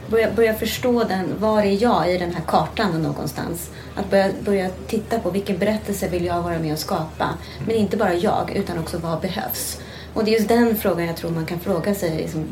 börja, 0.09 0.31
börja 0.31 0.53
förstå 0.53 1.03
den, 1.03 1.39
var 1.39 1.61
är 1.61 1.83
jag 1.83 2.13
i 2.13 2.17
den 2.17 2.33
här 2.33 2.43
kartan 2.47 3.03
någonstans? 3.03 3.69
Att 3.95 4.09
börja, 4.09 4.29
börja 4.45 4.69
titta 4.87 5.19
på 5.19 5.29
vilken 5.29 5.57
berättelse 5.57 6.07
vill 6.07 6.25
jag 6.25 6.41
vara 6.41 6.59
med 6.59 6.73
och 6.73 6.79
skapa? 6.79 7.29
Men 7.67 7.75
inte 7.75 7.97
bara 7.97 8.13
jag, 8.13 8.51
utan 8.55 8.79
också 8.79 8.97
vad 8.97 9.21
behövs? 9.21 9.81
Och 10.13 10.25
det 10.25 10.31
är 10.31 10.33
just 10.33 10.49
den 10.49 10.77
frågan 10.77 11.05
jag 11.05 11.15
tror 11.15 11.31
man 11.31 11.45
kan 11.45 11.59
fråga 11.59 11.95
sig 11.95 12.17
liksom, 12.17 12.45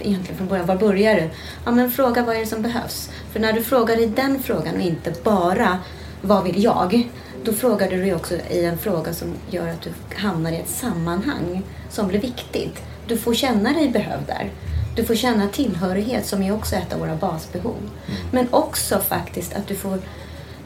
egentligen 0.00 0.36
från 0.36 0.48
början. 0.48 0.66
Var 0.66 0.76
börjar 0.76 1.14
du? 1.14 1.30
Ja, 1.64 1.70
men 1.70 1.90
fråga 1.90 2.22
vad 2.22 2.36
är 2.36 2.40
det 2.40 2.46
som 2.46 2.62
behövs? 2.62 3.10
För 3.32 3.40
när 3.40 3.52
du 3.52 3.62
frågar 3.62 4.00
i 4.00 4.06
den 4.06 4.42
frågan 4.42 4.74
och 4.74 4.80
inte 4.80 5.12
bara 5.22 5.78
vad 6.22 6.44
vill 6.44 6.62
jag? 6.62 7.08
Då 7.44 7.52
frågar 7.52 7.90
du 7.90 7.96
dig 7.96 8.14
också 8.14 8.34
i 8.50 8.64
en 8.64 8.78
fråga 8.78 9.14
som 9.14 9.34
gör 9.50 9.68
att 9.68 9.82
du 9.82 9.90
hamnar 10.16 10.52
i 10.52 10.56
ett 10.56 10.68
sammanhang 10.68 11.62
som 11.90 12.08
blir 12.08 12.20
viktigt. 12.20 12.82
Du 13.06 13.18
får 13.18 13.34
känna 13.34 13.72
dig 13.72 13.88
behövd 13.88 14.26
där. 14.26 14.50
Du 14.98 15.04
får 15.04 15.14
känna 15.14 15.48
tillhörighet 15.48 16.26
som 16.26 16.42
är 16.42 16.54
också 16.54 16.76
ett 16.76 16.92
av 16.92 17.00
våra 17.00 17.16
basbehov. 17.16 17.90
Men 18.32 18.46
också 18.50 18.98
faktiskt 18.98 19.54
att 19.54 19.68
du 19.68 19.74
får 19.74 19.98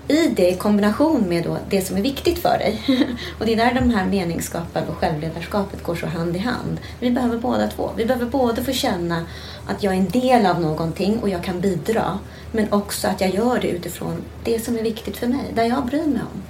i 0.08 0.26
det 0.26 0.50
i 0.50 0.56
kombination 0.56 1.28
med 1.28 1.44
då 1.44 1.58
det 1.70 1.82
som 1.82 1.96
är 1.96 2.02
viktigt 2.02 2.38
för 2.38 2.58
dig. 2.58 2.82
Och 3.38 3.46
det 3.46 3.52
är 3.52 3.56
där 3.56 3.74
de 3.74 3.90
här 3.90 4.06
meningsskapen 4.06 4.88
och 4.88 4.96
självledarskapet 4.96 5.82
går 5.82 5.94
så 5.94 6.06
hand 6.06 6.36
i 6.36 6.38
hand. 6.38 6.80
Vi 7.00 7.10
behöver 7.10 7.38
båda 7.38 7.68
två. 7.68 7.90
Vi 7.96 8.04
behöver 8.04 8.26
både 8.26 8.64
få 8.64 8.72
känna 8.72 9.24
att 9.66 9.82
jag 9.82 9.94
är 9.94 9.98
en 9.98 10.08
del 10.08 10.46
av 10.46 10.60
någonting 10.60 11.18
och 11.18 11.28
jag 11.28 11.44
kan 11.44 11.60
bidra. 11.60 12.18
Men 12.52 12.72
också 12.72 13.08
att 13.08 13.20
jag 13.20 13.34
gör 13.34 13.58
det 13.60 13.68
utifrån 13.68 14.16
det 14.44 14.64
som 14.64 14.76
är 14.76 14.82
viktigt 14.82 15.16
för 15.16 15.26
mig, 15.26 15.52
där 15.54 15.64
jag 15.64 15.86
bryr 15.86 16.06
mig 16.06 16.22
om. 16.34 16.42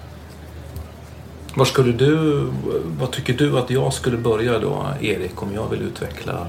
Var 1.54 1.64
skulle 1.64 1.92
du, 1.92 2.40
vad 2.98 3.10
tycker 3.10 3.32
du 3.32 3.58
att 3.58 3.70
jag 3.70 3.92
skulle 3.92 4.16
börja 4.16 4.58
då, 4.58 4.86
Erik, 5.00 5.42
om 5.42 5.54
jag 5.54 5.68
vill 5.68 5.82
utveckla 5.82 6.46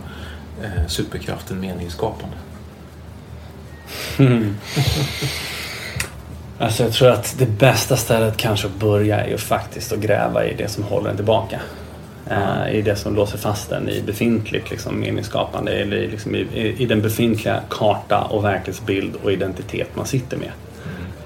eh, 0.61 0.87
superkraften 0.87 1.59
meningsskapande? 1.59 2.35
Mm. 4.19 4.55
Alltså 6.59 6.83
jag 6.83 6.93
tror 6.93 7.09
att 7.09 7.35
det 7.37 7.45
bästa 7.45 7.97
stället 7.97 8.37
kanske 8.37 8.67
att 8.67 8.75
börja 8.75 9.19
är 9.19 9.29
ju 9.29 9.37
faktiskt 9.37 9.93
att 9.93 9.99
gräva 9.99 10.45
i 10.45 10.55
det 10.55 10.67
som 10.67 10.83
håller 10.83 11.09
en 11.09 11.15
tillbaka. 11.15 11.59
Eh, 12.29 12.75
I 12.75 12.81
det 12.81 12.95
som 12.95 13.15
låser 13.15 13.37
fast 13.37 13.69
den 13.69 13.89
i 13.89 14.01
befintligt 14.01 14.71
liksom, 14.71 14.99
meningsskapande 14.99 15.71
eller 15.71 15.97
i, 15.97 16.07
liksom, 16.07 16.35
i, 16.35 16.75
i 16.77 16.85
den 16.85 17.01
befintliga 17.01 17.61
karta 17.69 18.21
och 18.21 18.43
verklighetsbild 18.43 19.15
och 19.23 19.31
identitet 19.31 19.95
man 19.95 20.05
sitter 20.05 20.37
med. 20.37 20.51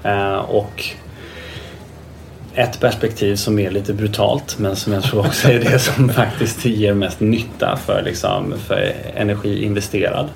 Eh, 0.02 0.38
och 0.38 0.84
ett 2.54 2.80
perspektiv 2.80 3.36
som 3.36 3.58
är 3.58 3.70
lite 3.70 3.94
brutalt 3.94 4.58
men 4.58 4.76
som 4.76 4.92
jag 4.92 5.02
tror 5.02 5.26
också 5.26 5.48
är 5.48 5.60
det 5.60 5.78
som 5.78 6.08
faktiskt 6.14 6.64
ger 6.64 6.94
mest 6.94 7.20
nytta 7.20 7.78
för, 7.86 8.02
liksom, 8.02 8.54
för 8.66 8.94
energi 9.14 9.64
investerad 9.64 10.28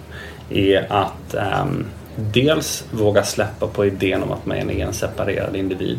är 0.50 0.86
att 0.92 1.34
um, 1.62 1.84
dels 2.16 2.84
våga 2.90 3.22
släppa 3.22 3.66
på 3.66 3.86
idén 3.86 4.22
om 4.22 4.32
att 4.32 4.46
man 4.46 4.56
är 4.56 4.86
en 4.86 4.92
separerad 4.92 5.56
individ. 5.56 5.98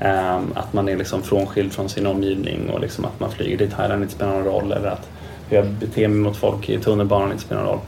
Um, 0.00 0.52
att 0.54 0.72
man 0.72 0.88
är 0.88 0.96
liksom 0.96 1.22
frånskild 1.22 1.72
från 1.72 1.88
sin 1.88 2.06
omgivning 2.06 2.70
och 2.70 2.80
liksom 2.80 3.04
att 3.04 3.20
man 3.20 3.30
flyger 3.30 3.56
dit 3.56 3.76
Thailand 3.76 4.02
inte 4.02 4.14
spelar 4.14 4.32
någon 4.32 4.44
roll 4.44 4.72
eller 4.72 4.88
att 4.88 5.08
hur 5.48 5.56
jag 5.56 5.66
beter 5.66 6.08
mig 6.08 6.18
mot 6.18 6.36
folk 6.36 6.68
i 6.68 6.78
tunnelbanan 6.78 7.32
inte 7.32 7.44
spelar 7.44 7.62
någon 7.62 7.72
roll. 7.72 7.80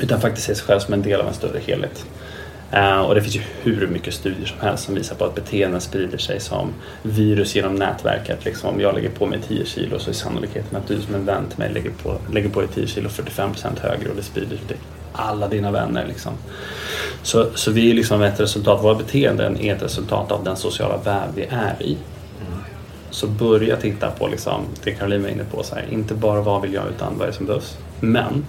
Utan 0.00 0.20
faktiskt 0.20 0.46
se 0.46 0.54
sig 0.54 0.66
själv 0.66 0.80
som 0.80 0.94
en 0.94 1.02
del 1.02 1.20
av 1.20 1.28
en 1.28 1.34
större 1.34 1.58
helhet. 1.66 2.06
Eh, 2.72 3.00
och 3.00 3.14
det 3.14 3.22
finns 3.22 3.36
ju 3.36 3.42
hur 3.62 3.86
mycket 3.86 4.14
studier 4.14 4.46
som 4.46 4.60
helst 4.60 4.84
som 4.84 4.94
visar 4.94 5.16
på 5.16 5.24
att 5.24 5.34
beteenden 5.34 5.80
sprider 5.80 6.18
sig 6.18 6.40
som 6.40 6.72
virus 7.02 7.54
genom 7.56 7.74
nätverket. 7.74 8.44
Liksom, 8.44 8.70
om 8.70 8.80
jag 8.80 8.94
lägger 8.94 9.10
på 9.10 9.26
mig 9.26 9.38
10 9.48 9.66
kilo 9.66 9.98
så 9.98 10.10
är 10.10 10.14
sannolikheten 10.14 10.76
att 10.76 10.88
du 10.88 11.00
som 11.00 11.14
en 11.14 11.24
vän 11.24 11.44
till 11.48 11.58
mig 11.58 11.72
lägger 11.72 11.90
på, 11.90 12.18
lägger 12.32 12.48
på 12.48 12.60
dig 12.60 12.68
10 12.74 12.86
kilo 12.86 13.08
45% 13.08 13.80
högre 13.80 14.10
och 14.10 14.16
det 14.16 14.22
sprider 14.22 14.56
sig 14.56 14.66
till 14.66 14.76
alla 15.12 15.48
dina 15.48 15.70
vänner. 15.70 16.06
Liksom. 16.06 16.32
Så, 17.22 17.46
så 17.54 17.70
vi 17.70 17.90
är 17.90 17.94
liksom 17.94 18.22
ett 18.22 18.40
resultat, 18.40 18.84
våra 18.84 18.94
beteenden 18.94 19.60
är 19.60 19.74
ett 19.74 19.82
resultat 19.82 20.32
av 20.32 20.44
den 20.44 20.56
sociala 20.56 20.96
värld 20.96 21.28
vi 21.34 21.42
är 21.50 21.82
i. 21.82 21.96
Så 23.10 23.26
börja 23.26 23.76
titta 23.76 24.10
på 24.10 24.28
liksom, 24.28 24.64
det 24.84 24.92
Caroline 24.92 25.22
var 25.22 25.28
inne 25.28 25.44
på, 25.44 25.62
så 25.62 25.74
här, 25.74 25.84
inte 25.90 26.14
bara 26.14 26.40
vad 26.40 26.62
vill 26.62 26.72
jag 26.72 26.88
utan 26.88 27.18
vad 27.18 27.22
är 27.22 27.30
det 27.30 27.36
som 27.36 27.46
behövs. 27.46 27.78
Men 28.00 28.46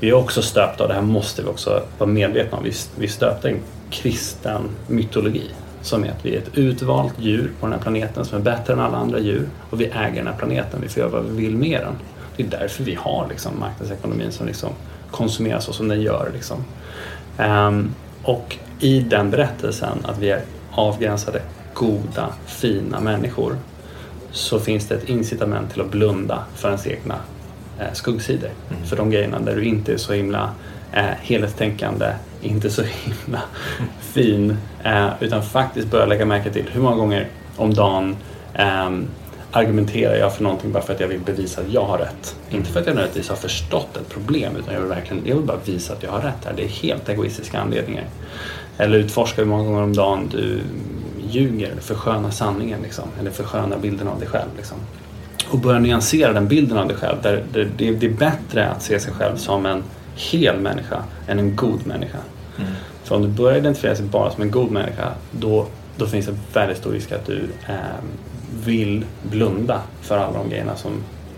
vi 0.00 0.08
är 0.08 0.14
också 0.14 0.42
stöpta, 0.42 0.82
och 0.82 0.88
det 0.88 0.94
här 0.94 1.02
måste 1.02 1.42
vi 1.42 1.48
också 1.48 1.82
vara 1.98 2.10
medvetna 2.10 2.58
om, 2.58 2.64
vi, 2.98 3.04
är 3.04 3.08
stöpta 3.08 3.50
i 3.50 3.52
en 3.52 3.60
kristen 3.90 4.62
mytologi 4.86 5.50
som 5.82 6.04
är 6.04 6.08
att 6.08 6.24
vi 6.24 6.34
är 6.34 6.38
ett 6.38 6.58
utvalt 6.58 7.14
djur 7.18 7.52
på 7.60 7.66
den 7.66 7.72
här 7.72 7.82
planeten 7.82 8.24
som 8.24 8.38
är 8.38 8.42
bättre 8.42 8.72
än 8.72 8.80
alla 8.80 8.96
andra 8.96 9.18
djur 9.18 9.48
och 9.70 9.80
vi 9.80 9.84
äger 9.84 10.16
den 10.16 10.26
här 10.26 10.38
planeten, 10.38 10.80
vi 10.82 10.88
får 10.88 11.00
göra 11.00 11.10
vad 11.10 11.24
vi 11.24 11.46
vill 11.46 11.56
med 11.56 11.80
den. 11.80 11.94
Det 12.36 12.42
är 12.42 12.60
därför 12.60 12.84
vi 12.84 12.94
har 12.94 13.26
liksom, 13.28 13.60
marknadsekonomin 13.60 14.32
som 14.32 14.46
liksom 14.46 14.70
konsumerar 15.10 15.60
så 15.60 15.72
som 15.72 15.88
den 15.88 16.02
gör. 16.02 16.30
Liksom. 16.34 16.64
Um, 17.38 17.94
och 18.22 18.58
i 18.80 19.00
den 19.00 19.30
berättelsen 19.30 19.98
att 20.04 20.18
vi 20.18 20.30
är 20.30 20.42
avgränsade, 20.70 21.42
goda, 21.74 22.28
fina 22.46 23.00
människor 23.00 23.56
så 24.32 24.58
finns 24.58 24.88
det 24.88 24.94
ett 24.94 25.08
incitament 25.08 25.72
till 25.72 25.80
att 25.80 25.90
blunda 25.90 26.44
för 26.54 26.68
ens 26.68 26.86
egna 26.86 27.14
eh, 27.80 27.92
skuggsidor. 27.92 28.50
Mm. 28.70 28.84
För 28.84 28.96
de 28.96 29.10
grejerna 29.10 29.40
där 29.40 29.56
du 29.56 29.64
inte 29.64 29.92
är 29.92 29.96
så 29.96 30.12
himla 30.12 30.50
eh, 30.92 31.04
helhetstänkande, 31.04 32.12
inte 32.42 32.70
så 32.70 32.82
himla 33.04 33.42
fin, 34.00 34.56
eh, 34.84 35.08
utan 35.20 35.42
faktiskt 35.42 35.90
börja 35.90 36.06
lägga 36.06 36.24
märke 36.24 36.50
till 36.50 36.64
hur 36.72 36.82
många 36.82 36.96
gånger 36.96 37.28
om 37.56 37.74
dagen 37.74 38.16
eh, 38.54 38.90
argumenterar 39.52 40.14
jag 40.14 40.34
för 40.34 40.42
någonting 40.42 40.72
bara 40.72 40.82
för 40.82 40.94
att 40.94 41.00
jag 41.00 41.08
vill 41.08 41.20
bevisa 41.20 41.60
att 41.60 41.72
jag 41.72 41.84
har 41.84 41.98
rätt. 41.98 42.36
Inte 42.50 42.70
för 42.70 42.80
att 42.80 42.86
jag 42.86 42.94
nödvändigtvis 42.94 43.28
har 43.28 43.36
förstått 43.36 43.96
ett 43.96 44.08
problem 44.08 44.56
utan 44.56 44.74
jag 44.74 44.80
vill 44.80 44.90
verkligen 44.90 45.22
jag 45.26 45.36
vill 45.36 45.44
bara 45.44 45.58
visa 45.64 45.92
att 45.92 46.02
jag 46.02 46.10
har 46.10 46.20
rätt 46.20 46.44
här. 46.44 46.52
Det 46.56 46.64
är 46.64 46.68
helt 46.68 47.08
egoistiska 47.08 47.60
anledningar. 47.60 48.04
Eller 48.78 48.98
utforska 48.98 49.42
hur 49.42 49.48
många 49.48 49.64
gånger 49.64 49.82
om 49.82 49.92
dagen 49.92 50.28
du 50.32 50.60
ljuger 51.30 51.70
eller 51.70 51.82
förskönar 51.82 52.30
sanningen 52.30 52.82
liksom, 52.82 53.08
eller 53.20 53.30
förskönar 53.30 53.78
bilden 53.78 54.08
av 54.08 54.18
dig 54.18 54.28
själv. 54.28 54.48
Liksom. 54.56 54.76
Och 55.50 55.58
börja 55.58 55.78
nyansera 55.78 56.32
den 56.32 56.48
bilden 56.48 56.78
av 56.78 56.88
dig 56.88 56.96
själv. 56.96 57.22
Där 57.22 57.44
det, 57.52 57.64
det, 57.76 57.90
det 57.90 58.06
är 58.06 58.10
bättre 58.10 58.68
att 58.68 58.82
se 58.82 59.00
sig 59.00 59.12
själv 59.12 59.36
som 59.36 59.66
en 59.66 59.82
hel 60.14 60.60
människa 60.60 61.02
än 61.28 61.38
en 61.38 61.56
god 61.56 61.86
människa. 61.86 62.18
Mm. 62.58 62.70
För 63.04 63.16
om 63.16 63.22
du 63.22 63.28
börjar 63.28 63.58
identifiera 63.58 63.94
dig 63.94 64.02
bara 64.02 64.30
som 64.30 64.42
en 64.42 64.50
god 64.50 64.70
människa 64.70 65.12
då, 65.30 65.66
då 65.96 66.06
finns 66.06 66.26
det 66.26 66.34
väldigt 66.52 66.78
stor 66.78 66.92
risk 66.92 67.12
att 67.12 67.26
du 67.26 67.42
eh, 67.68 67.74
vill 68.64 69.04
blunda 69.22 69.80
för 70.02 70.18
alla 70.18 70.32
de 70.32 70.48
grejerna 70.48 70.76
som, 70.76 70.92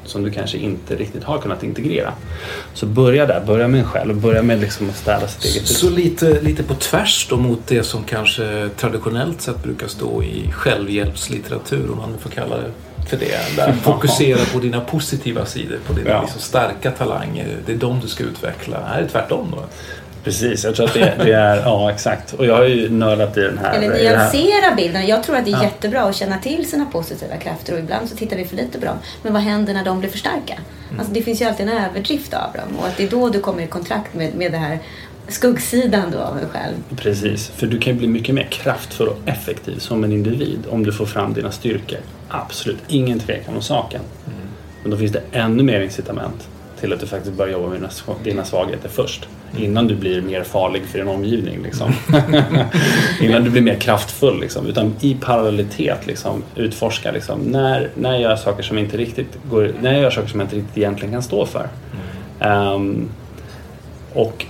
som 0.05 0.23
du 0.23 0.31
kanske 0.31 0.59
inte 0.59 0.97
riktigt 0.97 1.25
har 1.25 1.39
kunnat 1.39 1.63
integrera. 1.63 2.13
Så 2.75 2.87
börja 2.87 3.27
där, 3.27 3.45
börja 3.47 3.69
med 3.69 3.81
en 3.81 3.87
själv, 3.87 4.21
börja 4.21 4.43
med 4.43 4.61
liksom 4.61 4.89
att 4.89 4.97
städa 4.97 5.29
sitt 5.29 5.45
eget. 5.45 5.69
Så 5.69 5.91
lite, 5.91 6.41
lite 6.41 6.63
på 6.63 6.75
tvärs 6.75 7.27
då 7.31 7.37
mot 7.37 7.67
det 7.67 7.83
som 7.83 8.05
kanske 8.05 8.69
traditionellt 8.77 9.41
sett 9.41 9.63
brukar 9.63 9.87
stå 9.87 10.23
i 10.23 10.51
självhjälpslitteratur 10.53 11.91
om 11.91 11.99
man 11.99 12.19
får 12.19 12.31
kalla 12.31 12.57
det 12.57 12.71
för 13.13 13.27
det. 13.27 13.57
Där 13.57 13.73
fokusera 13.73 14.39
på 14.53 14.59
dina 14.59 14.81
positiva 14.81 15.47
sidor, 15.47 15.79
på 15.87 15.93
dina 15.93 16.11
ja. 16.11 16.21
liksom 16.23 16.41
starka 16.41 16.91
talanger. 16.91 17.57
Det 17.67 17.73
är 17.73 17.77
de 17.77 18.01
du 18.01 18.09
ska 18.09 18.25
utveckla. 18.25 18.77
Är 18.77 19.03
det 19.03 19.09
tvärtom 19.09 19.51
då? 19.57 19.65
Precis, 20.25 20.65
jag 20.65 20.77
tror 20.77 20.87
att 20.87 20.95
det, 20.95 21.15
det, 21.25 21.33
är, 21.33 21.57
ja 21.57 21.91
exakt. 21.91 22.33
Och 22.33 22.47
jag 22.47 22.57
har 22.57 22.65
ju 22.65 22.91
nördat 22.91 23.37
i 23.37 23.41
den 23.41 23.59
här. 23.59 23.75
Eller 23.75 23.89
nyansera 23.89 24.75
bilden. 24.77 25.07
Jag 25.07 25.23
tror 25.23 25.37
att 25.37 25.45
det 25.45 25.51
är 25.51 25.57
ja. 25.57 25.63
jättebra 25.63 26.03
att 26.03 26.17
känna 26.17 26.39
till 26.39 26.71
sina 26.71 26.87
positiva 26.87 27.37
krafter 27.37 27.73
och 27.73 27.79
ibland 27.79 28.09
så 28.09 28.17
tittar 28.17 28.37
vi 28.37 28.45
för 28.45 28.57
lite 28.57 28.79
på 28.79 28.87
dem. 28.87 28.97
Men 29.23 29.33
vad 29.33 29.43
händer 29.43 29.75
när 29.75 29.85
de 29.85 30.01
blir 30.01 30.11
för 30.11 30.19
starka? 30.19 30.55
Mm. 30.55 31.01
Alltså, 31.01 31.15
det 31.15 31.23
finns 31.23 31.43
ju 31.43 31.45
alltid 31.45 31.69
en 31.69 31.79
överdrift 31.79 32.35
av 32.35 32.53
dem 32.53 32.79
och 32.79 32.87
att 32.87 32.97
det 32.97 33.05
är 33.05 33.11
då 33.11 33.29
du 33.29 33.41
kommer 33.41 33.63
i 33.63 33.67
kontakt 33.67 34.15
med, 34.15 34.35
med 34.35 34.53
det 34.53 34.59
här 34.59 34.79
skuggsidan 35.33 36.11
då 36.11 36.19
av 36.19 36.37
dig 36.37 36.45
själv. 36.53 36.75
Precis, 36.97 37.49
för 37.49 37.67
du 37.67 37.79
kan 37.79 37.99
bli 37.99 38.09
mycket 38.09 38.35
mer 38.35 38.49
kraftfull 38.51 39.09
och 39.09 39.19
effektiv 39.27 39.79
som 39.79 40.05
en 40.05 40.13
individ 40.13 40.59
om 40.71 40.85
du 40.85 40.93
får 40.93 41.07
fram 41.07 41.33
dina 41.33 41.51
styrkor. 41.51 41.99
Absolut, 42.29 42.79
ingen 42.89 43.19
tvekan 43.19 43.57
om 43.57 43.63
saken. 43.63 44.01
Mm. 44.27 44.39
Men 44.83 44.91
då 44.91 44.97
finns 44.97 45.13
det 45.13 45.23
ännu 45.33 45.63
mer 45.63 45.81
incitament 45.81 46.49
till 46.81 46.93
att 46.93 47.01
du 47.01 47.07
faktiskt 47.07 47.37
börjar 47.37 47.53
jobba 47.53 47.69
med 47.69 47.91
dina 48.25 48.45
svagheter 48.45 48.89
först. 48.89 49.29
Innan 49.57 49.87
du 49.87 49.97
blir 49.97 50.23
mer 50.23 50.43
farlig 50.43 50.83
för 50.87 50.99
din 50.99 51.09
omgivning. 51.09 51.63
Liksom. 51.63 51.93
Innan 53.21 53.45
du 53.45 53.51
blir 53.51 53.63
mer 53.63 53.75
kraftfull. 53.75 54.41
Liksom. 54.41 54.67
Utan 54.67 54.95
i 55.01 55.15
parallellitet 55.21 56.07
liksom, 56.07 56.43
utforska 56.57 57.11
liksom, 57.11 57.41
när, 57.41 57.91
när 57.95 58.13
jag 58.13 58.21
gör 58.21 58.37
saker 58.37 58.63
som 58.63 58.79
inte 58.79 58.97
riktigt 58.97 59.39
går, 59.51 59.73
när 59.83 59.93
jag 59.93 60.03
gör 60.03 60.11
saker 60.11 60.29
som 60.29 60.41
jag 60.41 60.47
inte 60.47 60.57
riktigt 60.57 60.79
egentligen 60.79 61.13
kan 61.13 61.23
stå 61.23 61.47
för. 61.47 61.69
Um, 62.41 63.09
och 64.15 64.47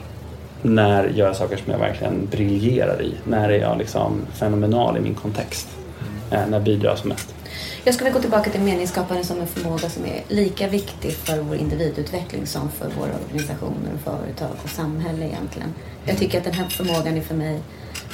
när 0.63 1.05
jag 1.05 1.13
gör 1.13 1.33
saker 1.33 1.57
som 1.57 1.73
jag 1.73 1.79
verkligen 1.79 2.27
briljerar 2.31 3.03
i. 3.03 3.15
När 3.25 3.49
är 3.49 3.61
jag 3.61 3.79
liksom 3.79 4.13
fenomenal 4.35 4.97
i 4.97 5.01
min 5.01 5.15
kontext. 5.15 5.69
Uh, 6.33 6.47
när 6.49 6.61
bidrar 6.61 6.91
jag 6.91 6.99
som 6.99 7.09
mest. 7.09 7.35
Jag 7.85 7.95
skulle 7.95 8.11
vilja 8.11 8.19
gå 8.19 8.23
tillbaka 8.23 8.51
till 8.51 8.61
meningsskapande 8.61 9.25
som 9.25 9.41
en 9.41 9.47
förmåga 9.47 9.91
som 9.91 10.05
är 10.05 10.23
lika 10.29 10.69
viktig 10.69 11.13
för 11.13 11.39
vår 11.39 11.57
individutveckling 11.57 12.47
som 12.47 12.71
för 12.71 12.89
våra 13.01 13.11
organisationer, 13.25 13.91
företag 14.05 14.51
och 14.63 14.71
samhälle 14.71 15.27
egentligen. 15.27 15.75
Jag 16.05 16.19
tycker 16.19 16.39
att 16.39 16.45
den 16.45 16.55
här 16.55 16.69
förmågan 16.69 17.17
är 17.17 17.21
för 17.21 17.35
mig, 17.35 17.61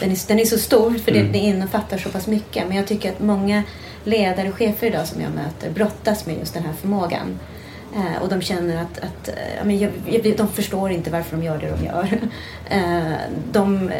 den 0.00 0.10
är, 0.10 0.28
den 0.28 0.38
är 0.38 0.44
så 0.44 0.58
stor 0.58 0.90
för 0.98 1.12
det, 1.12 1.20
mm. 1.20 1.32
det 1.32 1.38
innefattar 1.38 1.98
så 1.98 2.08
pass 2.08 2.26
mycket. 2.26 2.68
Men 2.68 2.76
jag 2.76 2.86
tycker 2.86 3.12
att 3.12 3.20
många 3.20 3.62
ledare 4.04 4.48
och 4.48 4.54
chefer 4.54 4.86
idag 4.86 5.06
som 5.06 5.20
jag 5.20 5.32
möter 5.32 5.70
brottas 5.70 6.26
med 6.26 6.38
just 6.38 6.54
den 6.54 6.62
här 6.62 6.72
förmågan. 6.72 7.38
Eh, 7.94 8.22
och 8.22 8.28
de 8.28 8.40
känner 8.40 8.82
att, 8.82 8.98
att 8.98 9.28
eh, 9.28 9.74
jag, 9.74 9.92
jag, 10.06 10.36
de 10.36 10.48
förstår 10.48 10.90
inte 10.90 11.10
varför 11.10 11.36
de 11.36 11.42
gör 11.42 11.58
det 11.58 11.70
de 11.70 11.84
gör. 11.84 12.20
Eh, 12.70 13.12
de 13.52 13.90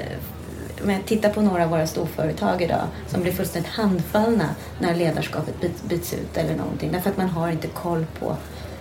men 0.83 1.03
titta 1.03 1.29
på 1.29 1.41
några 1.43 1.65
av 1.65 1.71
våra 1.71 1.87
storföretag 1.87 2.63
idag 2.63 2.83
som 3.07 3.23
blir 3.23 3.33
fullständigt 3.33 3.73
handfallna 3.73 4.49
när 4.79 4.95
ledarskapet 4.95 5.55
byts 5.89 6.15
ut 6.15 6.37
eller 6.37 6.57
någonting. 6.57 6.93
Därför 6.93 7.11
att 7.11 7.17
man 7.17 7.29
har 7.29 7.51
inte 7.51 7.67
koll 7.67 8.07
på 8.21 8.37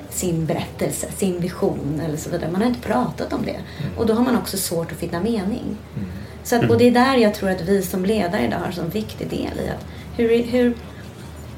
sin 0.10 0.46
berättelse, 0.46 1.08
sin 1.12 1.40
vision 1.40 2.02
eller 2.06 2.18
så 2.18 2.30
vidare. 2.30 2.52
Man 2.52 2.62
har 2.62 2.68
inte 2.68 2.88
pratat 2.88 3.34
om 3.34 3.46
det. 3.46 3.60
Och 3.98 4.06
då 4.06 4.14
har 4.14 4.24
man 4.24 4.38
också 4.38 4.58
svårt 4.58 4.92
att 4.92 4.98
finna 4.98 5.20
mening. 5.20 5.78
Så 6.44 6.56
att, 6.56 6.70
och 6.70 6.78
det 6.78 6.88
är 6.88 6.92
där 6.92 7.18
jag 7.18 7.34
tror 7.34 7.50
att 7.50 7.62
vi 7.62 7.82
som 7.82 8.06
ledare 8.06 8.46
idag 8.46 8.58
har 8.58 8.66
en 8.66 8.74
sån 8.74 8.90
viktig 8.90 9.30
del 9.30 9.60
i 9.60 9.70
att 9.70 9.86
hur, 10.18 10.44
hur, 10.44 10.74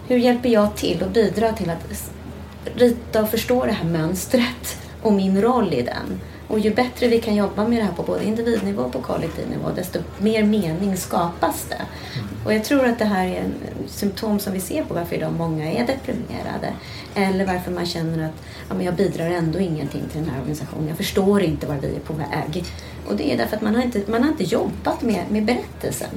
hur 0.07 0.17
hjälper 0.17 0.49
jag 0.49 0.75
till 0.75 1.03
och 1.03 1.11
bidrar 1.11 1.51
till 1.51 1.69
att 1.69 2.11
rita 2.75 3.21
och 3.21 3.29
förstå 3.29 3.65
det 3.65 3.71
här 3.71 3.89
mönstret 3.89 4.77
och 5.01 5.13
min 5.13 5.41
roll 5.41 5.73
i 5.73 5.81
den. 5.81 6.19
Och 6.49 6.59
ju 6.59 6.73
bättre 6.73 7.07
vi 7.07 7.21
kan 7.21 7.35
jobba 7.35 7.67
med 7.67 7.79
det 7.79 7.83
här 7.83 7.91
på 7.93 8.03
både 8.03 8.23
individnivå 8.25 8.81
och 8.81 8.91
på 8.91 9.01
kollektivnivå, 9.01 9.69
desto 9.75 9.99
mer 10.17 10.43
mening 10.43 10.97
skapas 10.97 11.65
det. 11.69 11.81
Och 12.45 12.53
jag 12.53 12.63
tror 12.63 12.85
att 12.85 12.99
det 12.99 13.05
här 13.05 13.27
är 13.27 13.35
en 13.35 13.53
symptom 13.87 14.39
som 14.39 14.53
vi 14.53 14.59
ser 14.59 14.83
på 14.83 14.93
varför 14.93 15.15
idag 15.15 15.33
många 15.33 15.71
är 15.71 15.87
deprimerade. 15.87 16.73
Eller 17.15 17.45
varför 17.45 17.71
man 17.71 17.85
känner 17.85 18.25
att 18.25 18.33
ja, 18.69 18.75
men 18.75 18.85
jag 18.85 18.95
bidrar 18.95 19.25
ändå 19.29 19.59
ingenting 19.59 20.01
till 20.11 20.21
den 20.21 20.29
här 20.29 20.39
organisationen. 20.39 20.87
Jag 20.87 20.97
förstår 20.97 21.41
inte 21.41 21.67
var 21.67 21.75
vi 21.81 21.95
är 21.95 21.99
på 21.99 22.13
väg. 22.13 22.63
Och 23.07 23.15
det 23.15 23.33
är 23.33 23.37
därför 23.37 23.55
att 23.55 23.61
man 23.61 23.75
har 23.75 23.83
inte, 23.83 24.01
man 24.07 24.23
har 24.23 24.29
inte 24.29 24.43
jobbat 24.43 25.01
med, 25.01 25.23
med 25.29 25.45
berättelsen. 25.45 26.09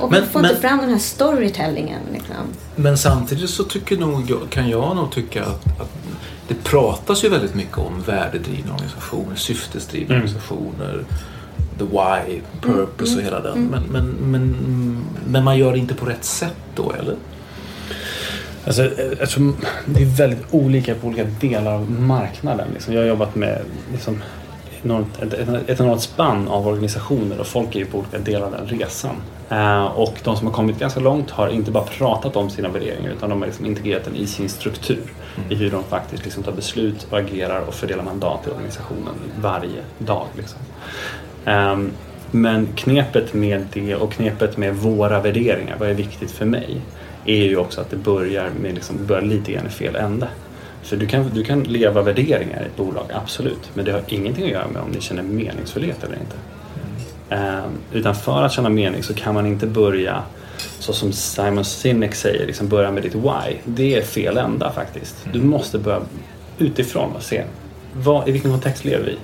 Och 0.00 0.10
Men- 0.10 0.20
man 0.20 0.28
får 0.30 0.40
men- 0.40 0.50
inte 0.50 0.62
fram 0.62 0.78
den 0.78 0.90
här 0.90 0.98
storytellingen. 0.98 2.00
Liksom. 2.12 2.36
Men 2.76 2.98
samtidigt 2.98 3.50
så 3.50 3.64
tycker 3.64 3.96
nog, 3.96 4.50
kan 4.50 4.68
jag 4.68 4.96
nog 4.96 5.10
tycka 5.12 5.42
att, 5.44 5.80
att 5.80 6.01
det 6.48 6.64
pratas 6.64 7.24
ju 7.24 7.28
väldigt 7.28 7.54
mycket 7.54 7.78
om 7.78 8.02
värdedrivna 8.06 8.74
organisationer, 8.74 9.36
syftesdrivna 9.36 10.14
Mm. 10.14 10.24
organisationer, 10.24 11.04
the 11.78 11.84
why, 11.84 12.40
purpose 12.60 13.16
och 13.16 13.22
hela 13.22 13.40
den. 13.40 13.64
Men, 13.66 13.82
men, 13.82 14.04
men, 14.06 14.56
men 15.26 15.44
man 15.44 15.58
gör 15.58 15.72
det 15.72 15.78
inte 15.78 15.94
på 15.94 16.06
rätt 16.06 16.24
sätt 16.24 16.56
då, 16.74 16.92
eller? 16.92 17.16
Alltså, 18.66 18.82
eftersom 19.20 19.56
det 19.86 20.02
är 20.02 20.06
väldigt 20.06 20.46
olika 20.50 20.94
på 20.94 21.06
olika 21.06 21.24
delar 21.24 21.72
av 21.72 21.90
marknaden. 21.90 22.68
Liksom. 22.72 22.94
Jag 22.94 23.00
har 23.00 23.06
jobbat 23.08 23.34
med 23.34 23.62
liksom, 23.92 24.22
enormt, 24.82 25.22
ett, 25.22 25.32
ett, 25.32 25.68
ett 25.68 25.80
enormt 25.80 26.02
spann 26.02 26.48
av 26.48 26.66
organisationer 26.68 27.38
och 27.40 27.46
folk 27.46 27.74
är 27.74 27.78
ju 27.78 27.86
på 27.86 27.98
olika 27.98 28.18
delar 28.18 28.46
av 28.46 28.52
den 28.52 28.66
resan. 28.78 29.16
Eh, 29.48 29.84
och 29.84 30.14
de 30.24 30.36
som 30.36 30.46
har 30.46 30.54
kommit 30.54 30.78
ganska 30.78 31.00
långt 31.00 31.30
har 31.30 31.48
inte 31.48 31.70
bara 31.70 31.84
pratat 31.84 32.36
om 32.36 32.50
sina 32.50 32.68
värderingar 32.68 33.10
utan 33.10 33.30
de 33.30 33.40
har 33.40 33.46
liksom 33.46 33.66
integrerat 33.66 34.04
den 34.04 34.16
i 34.16 34.26
sin 34.26 34.48
struktur. 34.48 35.02
I 35.48 35.54
hur 35.54 35.70
de 35.70 35.84
faktiskt 35.84 36.24
liksom 36.24 36.42
tar 36.42 36.52
beslut 36.52 37.06
och 37.10 37.18
agerar 37.18 37.60
och 37.60 37.74
fördelar 37.74 38.04
mandat 38.04 38.46
i 38.46 38.50
organisationen 38.50 39.14
varje 39.40 39.82
dag. 39.98 40.26
Liksom. 40.36 40.58
Ehm, 41.44 41.90
men 42.30 42.68
knepet 42.76 43.34
med 43.34 43.66
det 43.72 43.94
och 43.94 44.12
knepet 44.12 44.56
med 44.56 44.76
våra 44.76 45.20
värderingar, 45.20 45.76
vad 45.78 45.88
är 45.88 45.94
viktigt 45.94 46.30
för 46.30 46.46
mig? 46.46 46.80
Är 47.24 47.44
ju 47.44 47.56
också 47.56 47.80
att 47.80 47.90
det 47.90 47.96
börjar, 47.96 48.50
med 48.60 48.74
liksom, 48.74 49.06
börjar 49.06 49.22
lite 49.22 49.52
grann 49.52 49.66
i 49.66 49.70
fel 49.70 49.96
ände. 49.96 50.28
För 50.82 50.96
du 50.96 51.06
kan, 51.06 51.30
du 51.34 51.44
kan 51.44 51.62
leva 51.62 52.02
värderingar 52.02 52.62
i 52.62 52.66
ett 52.66 52.76
bolag, 52.76 53.04
absolut. 53.14 53.70
Men 53.74 53.84
det 53.84 53.92
har 53.92 54.02
ingenting 54.08 54.44
att 54.44 54.50
göra 54.50 54.68
med 54.68 54.82
om 54.82 54.90
ni 54.90 55.00
känner 55.00 55.22
meningsfullhet 55.22 56.04
eller 56.04 56.16
inte. 56.16 56.36
Ehm, 57.28 57.70
utan 57.92 58.14
för 58.14 58.42
att 58.42 58.52
känna 58.52 58.68
mening 58.68 59.02
så 59.02 59.14
kan 59.14 59.34
man 59.34 59.46
inte 59.46 59.66
börja 59.66 60.22
så 60.78 60.92
som 60.92 61.12
Simon 61.12 61.64
Sinek 61.64 62.14
säger, 62.14 62.46
liksom 62.46 62.68
börja 62.68 62.90
med 62.90 63.02
ditt 63.02 63.14
why. 63.14 63.56
Det 63.64 63.94
är 63.94 64.02
fel 64.02 64.38
ända 64.38 64.72
faktiskt. 64.72 65.16
Du 65.32 65.42
måste 65.42 65.78
börja 65.78 66.02
utifrån 66.58 67.12
och 67.16 67.22
se 67.22 67.44
vad, 67.92 68.28
i 68.28 68.32
vilken 68.32 68.50
kontext 68.50 68.84
lever 68.84 69.04
vi? 69.04 69.18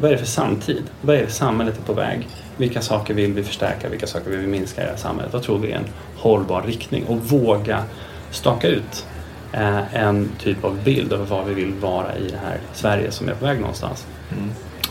Vad 0.00 0.10
är 0.10 0.12
det 0.12 0.18
för 0.18 0.26
samtid? 0.26 0.82
Vad 1.00 1.16
är 1.16 1.20
det 1.22 1.30
samhället 1.30 1.78
är 1.78 1.82
på 1.82 1.92
väg? 1.92 2.28
Vilka 2.56 2.80
saker 2.80 3.14
vill 3.14 3.32
vi 3.32 3.42
förstärka? 3.42 3.88
Vilka 3.88 4.06
saker 4.06 4.30
vill 4.30 4.40
vi 4.40 4.46
minska 4.46 4.82
i 4.82 4.84
det 4.84 4.90
här 4.90 4.98
samhället? 4.98 5.32
Vad 5.32 5.42
tror 5.42 5.58
vi 5.58 5.72
är 5.72 5.76
en 5.76 5.88
hållbar 6.16 6.62
riktning? 6.62 7.04
Och 7.04 7.16
våga 7.16 7.84
staka 8.30 8.68
ut 8.68 9.06
eh, 9.52 9.94
en 9.94 10.30
typ 10.38 10.64
av 10.64 10.82
bild 10.84 11.12
över 11.12 11.24
vad 11.24 11.46
vi 11.46 11.54
vill 11.54 11.72
vara 11.72 12.16
i 12.16 12.28
det 12.28 12.40
här 12.44 12.58
Sverige 12.72 13.10
som 13.10 13.28
är 13.28 13.34
på 13.34 13.44
väg 13.44 13.60
någonstans. 13.60 14.06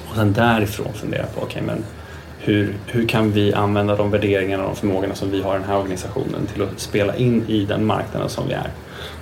Och 0.10 0.16
sen 0.16 0.34
därifrån 0.34 0.94
fundera 0.94 1.26
på, 1.26 1.42
okej 1.42 1.62
men 1.62 1.84
hur, 2.46 2.76
hur 2.88 3.08
kan 3.08 3.32
vi 3.32 3.54
använda 3.54 3.96
de 3.96 4.12
värderingarna 4.12 4.64
och 4.64 4.70
de 4.70 4.76
förmågorna 4.76 5.16
som 5.16 5.32
vi 5.32 5.42
har 5.42 5.56
i 5.56 5.60
den 5.60 5.68
här 5.68 5.78
organisationen 5.78 6.48
till 6.54 6.62
att 6.62 6.80
spela 6.80 7.16
in 7.16 7.46
i 7.48 7.66
den 7.66 7.86
marknaden 7.86 8.30
som 8.30 8.48
vi 8.48 8.54
är. 8.54 8.72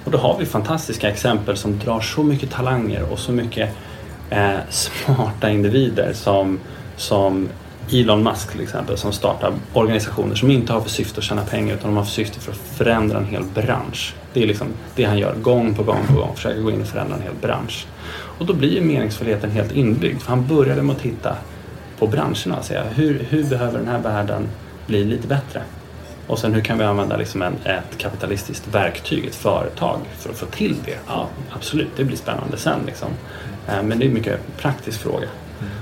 Och 0.06 0.12
då 0.12 0.18
har 0.18 0.38
vi 0.40 0.46
fantastiska 0.46 1.10
exempel 1.10 1.58
som 1.58 1.80
drar 1.80 2.00
så 2.00 2.24
mycket 2.24 2.52
talanger 2.52 3.04
och 3.12 3.20
så 3.20 3.32
mycket 3.32 3.70
eh, 4.30 4.56
smarta 4.70 5.50
individer 5.50 6.14
som, 6.14 6.60
som 6.96 7.50
Elon 7.92 8.24
Musk 8.24 8.52
till 8.52 8.62
exempel 8.62 8.98
som 8.98 9.14
startar 9.14 9.54
organisationer 9.74 10.36
som 10.36 10.52
inte 10.52 10.74
har 10.74 10.82
för 10.82 10.90
syfte 10.90 11.18
att 11.18 11.24
tjäna 11.24 11.44
pengar 11.44 11.76
utan 11.76 11.90
de 11.90 11.98
har 11.98 12.04
för 12.04 12.12
syfte 12.12 12.40
för 12.40 12.52
att 12.52 12.58
förändra 12.58 13.18
en 13.18 13.26
hel 13.26 13.44
bransch. 13.44 14.16
Det 14.34 14.44
är 14.44 14.48
liksom 14.48 14.68
det 14.96 15.04
han 15.04 15.18
gör 15.18 15.36
gång 15.36 15.74
på 15.76 15.84
gång 15.84 16.08
på 16.08 16.14
gång, 16.14 16.36
försöker 16.36 16.62
gå 16.62 16.72
in 16.72 16.82
och 16.82 16.88
förändra 16.88 17.16
en 17.16 17.22
hel 17.22 17.36
bransch. 17.42 17.86
Och 18.12 18.46
då 18.46 18.54
blir 18.54 18.74
ju 18.74 18.82
meningsfullheten 18.82 19.52
helt 19.52 19.72
inbyggd 19.72 20.22
för 20.22 20.30
han 20.30 20.48
började 20.48 20.82
med 20.82 20.96
att 20.96 21.02
titta 21.02 21.36
på 22.02 22.08
branscherna 22.08 22.58
och 22.58 22.66
säga 22.66 22.84
hur, 22.96 23.26
hur 23.30 23.44
behöver 23.44 23.80
den 23.80 23.88
här 23.88 24.00
världen 24.00 24.48
bli 24.88 25.04
lite 25.04 25.28
bättre? 25.28 25.62
Och 26.28 26.40
sen 26.40 26.54
hur 26.54 26.62
kan 26.62 26.78
vi 26.78 26.84
använda 26.84 27.18
liksom 27.18 27.42
en, 27.42 27.54
ett 27.66 27.98
kapitalistiskt 27.98 28.68
verktyg, 28.76 29.26
ett 29.26 29.36
företag, 29.36 30.00
för 30.18 30.30
att 30.30 30.38
få 30.38 30.46
till 30.46 30.76
det? 30.86 30.98
Ja, 31.08 31.28
absolut, 31.52 31.88
det 31.96 32.04
blir 32.04 32.18
spännande 32.18 32.58
sen. 32.58 32.80
Liksom. 32.86 33.10
Eh, 33.68 33.84
Men 33.84 34.00
det 34.00 34.06
är 34.06 34.08
en 34.08 34.14
mycket 34.14 34.40
praktisk 34.58 35.00
fråga. 35.02 35.28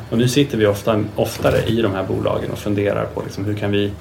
Och 0.09 0.17
nu 0.17 0.27
sitter 0.27 0.57
vi 0.57 0.65
ofta, 0.67 1.03
oftare 1.15 1.63
i 1.67 1.81
de 1.81 1.93
här 1.93 2.03
bolagen 2.03 2.51
och 2.51 2.59
funderar 2.59 3.05
på 3.05 3.21
liksom 3.21 3.45
hur, 3.45 3.53
kan 3.55 3.71
vi, 3.71 3.91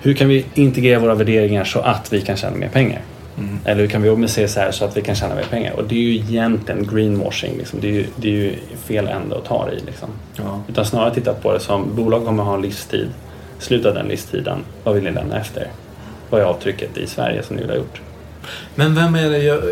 hur 0.00 0.14
kan 0.14 0.28
vi 0.28 0.46
integrera 0.54 0.98
våra 0.98 1.14
värderingar 1.14 1.64
så 1.64 1.80
att 1.80 2.12
vi 2.12 2.20
kan 2.20 2.36
tjäna 2.36 2.56
mer 2.56 2.68
pengar? 2.68 3.00
Eller 3.64 3.80
hur 3.80 3.88
kan 3.88 4.02
vi 4.02 4.08
jobba 4.08 4.20
med 4.20 4.30
CSR 4.30 4.70
så 4.70 4.84
att 4.84 4.96
vi 4.96 5.02
kan 5.02 5.14
tjäna 5.14 5.34
mer 5.34 5.42
pengar? 5.42 5.72
Och 5.72 5.84
det 5.84 5.94
är 5.94 6.00
ju 6.00 6.14
egentligen 6.14 6.86
greenwashing. 6.86 7.56
Liksom. 7.58 7.80
Det, 7.80 7.88
är 7.88 7.92
ju, 7.92 8.06
det 8.16 8.28
är 8.28 8.32
ju 8.32 8.56
fel 8.84 9.08
ände 9.08 9.36
att 9.36 9.44
ta 9.44 9.66
det 9.66 9.72
i. 9.72 9.80
Liksom. 9.80 10.08
Ja. 10.36 10.62
Utan 10.68 10.84
snarare 10.84 11.14
titta 11.14 11.34
på 11.34 11.52
det 11.52 11.60
som 11.60 11.96
bolag 11.96 12.24
kommer 12.24 12.42
ha 12.42 12.54
en 12.54 12.62
livstid. 12.62 13.08
Sluta 13.58 13.92
den 13.92 14.06
livstiden. 14.06 14.58
Vad 14.84 14.94
vill 14.94 15.04
ni 15.04 15.10
lämna 15.10 15.40
efter? 15.40 15.68
Vad 16.30 16.40
är 16.40 16.44
avtrycket 16.44 16.98
i 16.98 17.06
Sverige 17.06 17.42
som 17.42 17.56
ni 17.56 17.62
vill 17.62 17.70
ha 17.70 17.76
gjort? 17.76 18.00
Men 18.74 18.94
vem 18.94 19.14
är 19.14 19.30
det, 19.30 19.38
jag, 19.38 19.62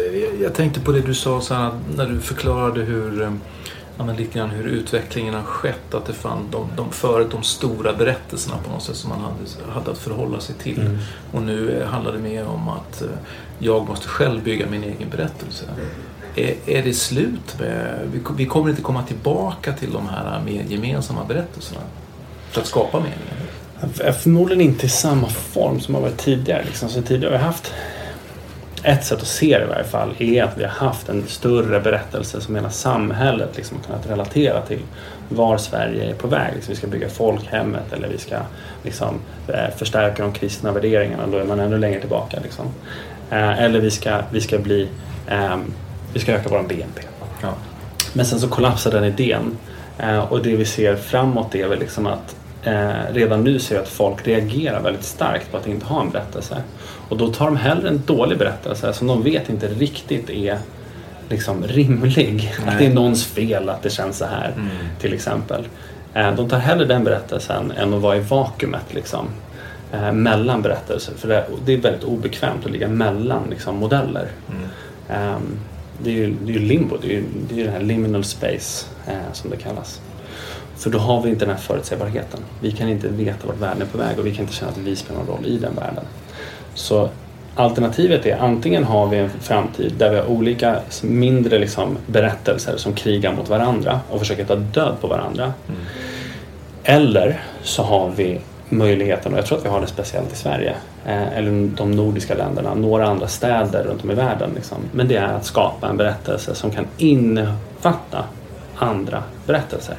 jag 0.43 0.55
tänkte 0.55 0.81
på 0.81 0.93
det 0.93 1.01
du 1.01 1.15
sa 1.15 1.41
så 1.41 1.55
här, 1.55 1.71
när 1.97 2.07
du 2.07 2.21
förklarade 2.21 2.81
hur, 2.81 3.23
eh, 3.23 3.33
ja, 4.03 4.07
men 4.07 4.17
lite 4.17 4.39
grann 4.39 4.51
hur 4.51 4.65
utvecklingen 4.65 5.35
har 5.35 5.43
skett. 5.43 5.95
Att 5.95 6.07
det 6.07 6.13
fann 6.13 6.49
de, 6.51 6.69
de, 6.77 6.93
förut 6.93 7.31
de 7.31 7.43
stora 7.43 7.93
berättelserna 7.93 8.57
på 8.65 8.71
något 8.71 8.83
sätt 8.83 8.97
som 8.97 9.11
man 9.11 9.21
hade, 9.21 9.73
hade 9.73 9.91
att 9.91 9.99
förhålla 9.99 10.41
sig 10.41 10.55
till. 10.55 10.81
Mm. 10.81 10.99
Och 11.33 11.43
nu 11.43 11.81
eh, 11.81 11.89
handlar 11.89 12.13
det 12.13 12.19
mer 12.19 12.47
om 12.47 12.69
att 12.69 13.03
eh, 13.03 13.09
jag 13.59 13.89
måste 13.89 14.09
själv 14.09 14.43
bygga 14.43 14.67
min 14.67 14.85
egen 14.85 15.11
berättelse. 15.11 15.65
Är, 16.35 16.55
är 16.67 16.83
det 16.83 16.95
slut 16.95 17.59
med, 17.59 17.99
vi, 18.13 18.21
vi 18.37 18.47
kommer 18.47 18.71
inte 18.71 18.83
komma 18.83 19.03
tillbaka 19.03 19.73
till 19.73 19.93
de 19.93 20.09
här 20.09 20.41
mer 20.45 20.63
gemensamma 20.63 21.25
berättelserna 21.25 21.81
för 22.51 22.61
att 22.61 22.67
skapa 22.67 23.01
meningen? 23.01 24.15
Förmodligen 24.23 24.61
inte 24.61 24.87
i 24.87 24.89
samma 24.89 25.29
form 25.29 25.81
som 25.81 25.95
har 25.95 26.03
varit 26.03 26.19
tidigare. 26.19 26.65
Liksom. 26.65 26.89
Så 26.89 27.03
tidigare 27.03 27.33
har 27.33 27.39
vi 27.39 27.45
haft 27.45 27.73
ett 28.83 29.05
sätt 29.05 29.21
att 29.21 29.27
se 29.27 29.59
det 29.59 29.65
i 29.65 29.69
varje 29.69 29.85
fall 29.85 30.15
är 30.19 30.43
att 30.43 30.59
vi 30.59 30.63
har 30.63 30.71
haft 30.71 31.09
en 31.09 31.27
större 31.27 31.81
berättelse 31.81 32.41
som 32.41 32.55
hela 32.55 32.71
samhället 32.71 33.57
liksom 33.57 33.77
har 33.77 33.85
kunnat 33.85 34.11
relatera 34.11 34.61
till 34.61 34.81
var 35.29 35.59
Sverige 35.59 36.11
är 36.11 36.15
på 36.15 36.29
väg. 36.29 36.55
Liksom 36.55 36.73
vi 36.73 36.77
ska 36.77 36.87
bygga 36.87 37.09
folkhemmet 37.09 37.93
eller 37.93 38.09
vi 38.09 38.19
ska 38.19 38.37
liksom, 38.83 39.21
eh, 39.49 39.77
förstärka 39.77 40.23
de 40.23 40.33
kristna 40.33 40.73
värderingarna. 40.73 41.27
Då 41.27 41.39
är 41.39 41.45
man 41.45 41.61
ännu 41.61 41.79
längre 41.79 42.01
tillbaka. 42.01 42.39
Liksom. 42.43 42.67
Eh, 43.31 43.63
eller 43.63 43.81
vi 43.81 43.91
ska, 43.91 44.21
vi 44.31 44.41
ska 44.41 44.59
bli 44.59 44.89
ehm, 45.29 45.75
vi 46.13 46.21
ska 46.21 46.33
öka 46.33 46.49
vår 46.49 46.63
BNP. 46.63 47.03
Ja. 47.43 47.55
Men 48.13 48.27
sen 48.27 48.41
så 48.41 48.49
kollapsar 48.49 48.91
den 48.91 49.05
idén 49.05 49.59
eh, 49.99 50.33
och 50.33 50.43
det 50.43 50.57
vi 50.57 50.65
ser 50.65 50.97
framåt 50.97 51.55
är 51.55 51.69
väl 51.69 51.79
liksom 51.79 52.07
att 52.07 52.37
eh, 52.65 53.13
redan 53.13 53.45
nu 53.45 53.59
ser 53.59 53.75
vi 53.75 53.81
att 53.81 53.89
folk 53.89 54.27
reagerar 54.27 54.83
väldigt 54.83 55.05
starkt 55.05 55.51
på 55.51 55.57
att 55.57 55.67
inte 55.67 55.87
ha 55.87 56.01
en 56.01 56.11
berättelse. 56.11 56.63
Och 57.09 57.17
då 57.17 57.33
tar 57.33 57.47
de 57.47 57.57
hellre 57.57 57.89
en 57.89 58.03
dålig 58.07 58.39
berättelse 58.39 58.93
som 58.93 59.07
de 59.07 59.23
vet 59.23 59.49
inte 59.49 59.69
riktigt 59.69 60.31
är 60.31 60.59
liksom 61.29 61.65
rimlig. 61.65 62.53
Att 62.67 62.79
det 62.79 62.87
är 62.87 62.95
någons 62.95 63.27
fel 63.27 63.69
att 63.69 63.83
det 63.83 63.91
känns 63.91 64.19
så 64.19 64.25
här 64.25 64.55
till 65.01 65.15
exempel. 65.15 65.65
Eh, 66.15 66.35
de 66.35 66.49
tar 66.49 66.59
hellre 66.59 66.85
den 66.85 67.05
berättelsen 67.05 67.71
än 67.71 67.95
att 67.95 68.01
vara 68.01 68.17
i 68.17 68.21
vakuumet 68.21 68.95
liksom. 68.95 69.29
Eh, 69.93 70.13
mellan 70.13 70.63
berättelser. 70.63 71.15
För 71.17 71.29
det, 71.29 71.47
det 71.65 71.73
är 71.73 71.79
väldigt 71.79 72.05
obekvämt 72.05 72.65
att 72.67 72.73
ligga 72.73 72.89
mellan 72.89 73.43
liksom, 73.51 73.77
modeller. 73.77 74.29
Ehm, 75.09 75.59
det 76.03 76.11
är 76.11 76.15
ju, 76.15 76.35
det 76.45 76.53
är 76.53 76.55
ju 76.55 76.67
limbo, 76.67 76.97
det 77.03 77.07
är 77.07 77.11
ju 77.11 77.25
det 77.49 77.61
är 77.61 77.65
den 77.65 77.73
här 77.73 77.83
liminal 77.83 78.25
space 78.25 78.87
som 79.33 79.51
det 79.51 79.57
kallas. 79.57 80.01
För 80.83 80.91
då 80.91 80.99
har 80.99 81.23
vi 81.23 81.31
inte 81.31 81.45
den 81.45 81.55
här 81.55 81.63
förutsägbarheten. 81.63 82.41
Vi 82.61 82.73
kan 82.73 82.89
inte 82.89 83.09
veta 83.09 83.47
vart 83.47 83.59
världen 83.59 83.83
är 83.83 83.87
på 83.87 83.99
väg 83.99 84.19
och 84.19 84.27
vi 84.27 84.35
kan 84.35 84.43
inte 84.43 84.55
känna 84.55 84.71
att 84.71 84.79
vi 84.79 84.97
spelar 84.97 85.21
någon 85.21 85.29
roll 85.29 85.47
i 85.47 85.59
den 85.59 85.75
världen. 85.75 86.05
Så 86.75 87.09
alternativet 87.55 88.27
är 88.27 88.37
antingen 88.37 88.85
har 88.85 89.07
vi 89.07 89.17
en 89.17 89.31
framtid 89.31 89.93
där 89.99 90.11
vi 90.11 90.17
har 90.17 90.27
olika 90.27 90.81
mindre 91.03 91.59
liksom, 91.59 91.97
berättelser 92.07 92.77
som 92.77 92.93
krigar 92.93 93.33
mot 93.33 93.49
varandra 93.49 94.01
och 94.11 94.19
försöker 94.19 94.45
ta 94.45 94.57
död 94.57 94.95
på 95.01 95.07
varandra. 95.07 95.53
Eller 96.85 97.41
så 97.63 97.83
har 97.83 98.11
vi 98.11 98.41
möjligheten, 98.69 99.33
och 99.33 99.39
jag 99.39 99.47
tror 99.47 99.59
att 99.59 99.65
vi 99.65 99.69
har 99.69 99.81
det 99.81 99.87
speciellt 99.87 100.33
i 100.33 100.37
Sverige, 100.37 100.75
eh, 101.07 101.39
eller 101.39 101.77
de 101.77 101.91
nordiska 101.91 102.35
länderna, 102.35 102.75
några 102.75 103.07
andra 103.07 103.29
städer 103.29 103.85
runt 103.85 104.05
om 104.05 104.11
i 104.11 104.15
världen. 104.15 104.51
Liksom. 104.55 104.79
Men 104.93 105.09
det 105.09 105.17
är 105.17 105.33
att 105.33 105.45
skapa 105.45 105.89
en 105.89 105.97
berättelse 105.97 106.55
som 106.55 106.71
kan 106.71 106.87
innefatta 106.97 108.25
andra 108.77 109.23
berättelser. 109.47 109.97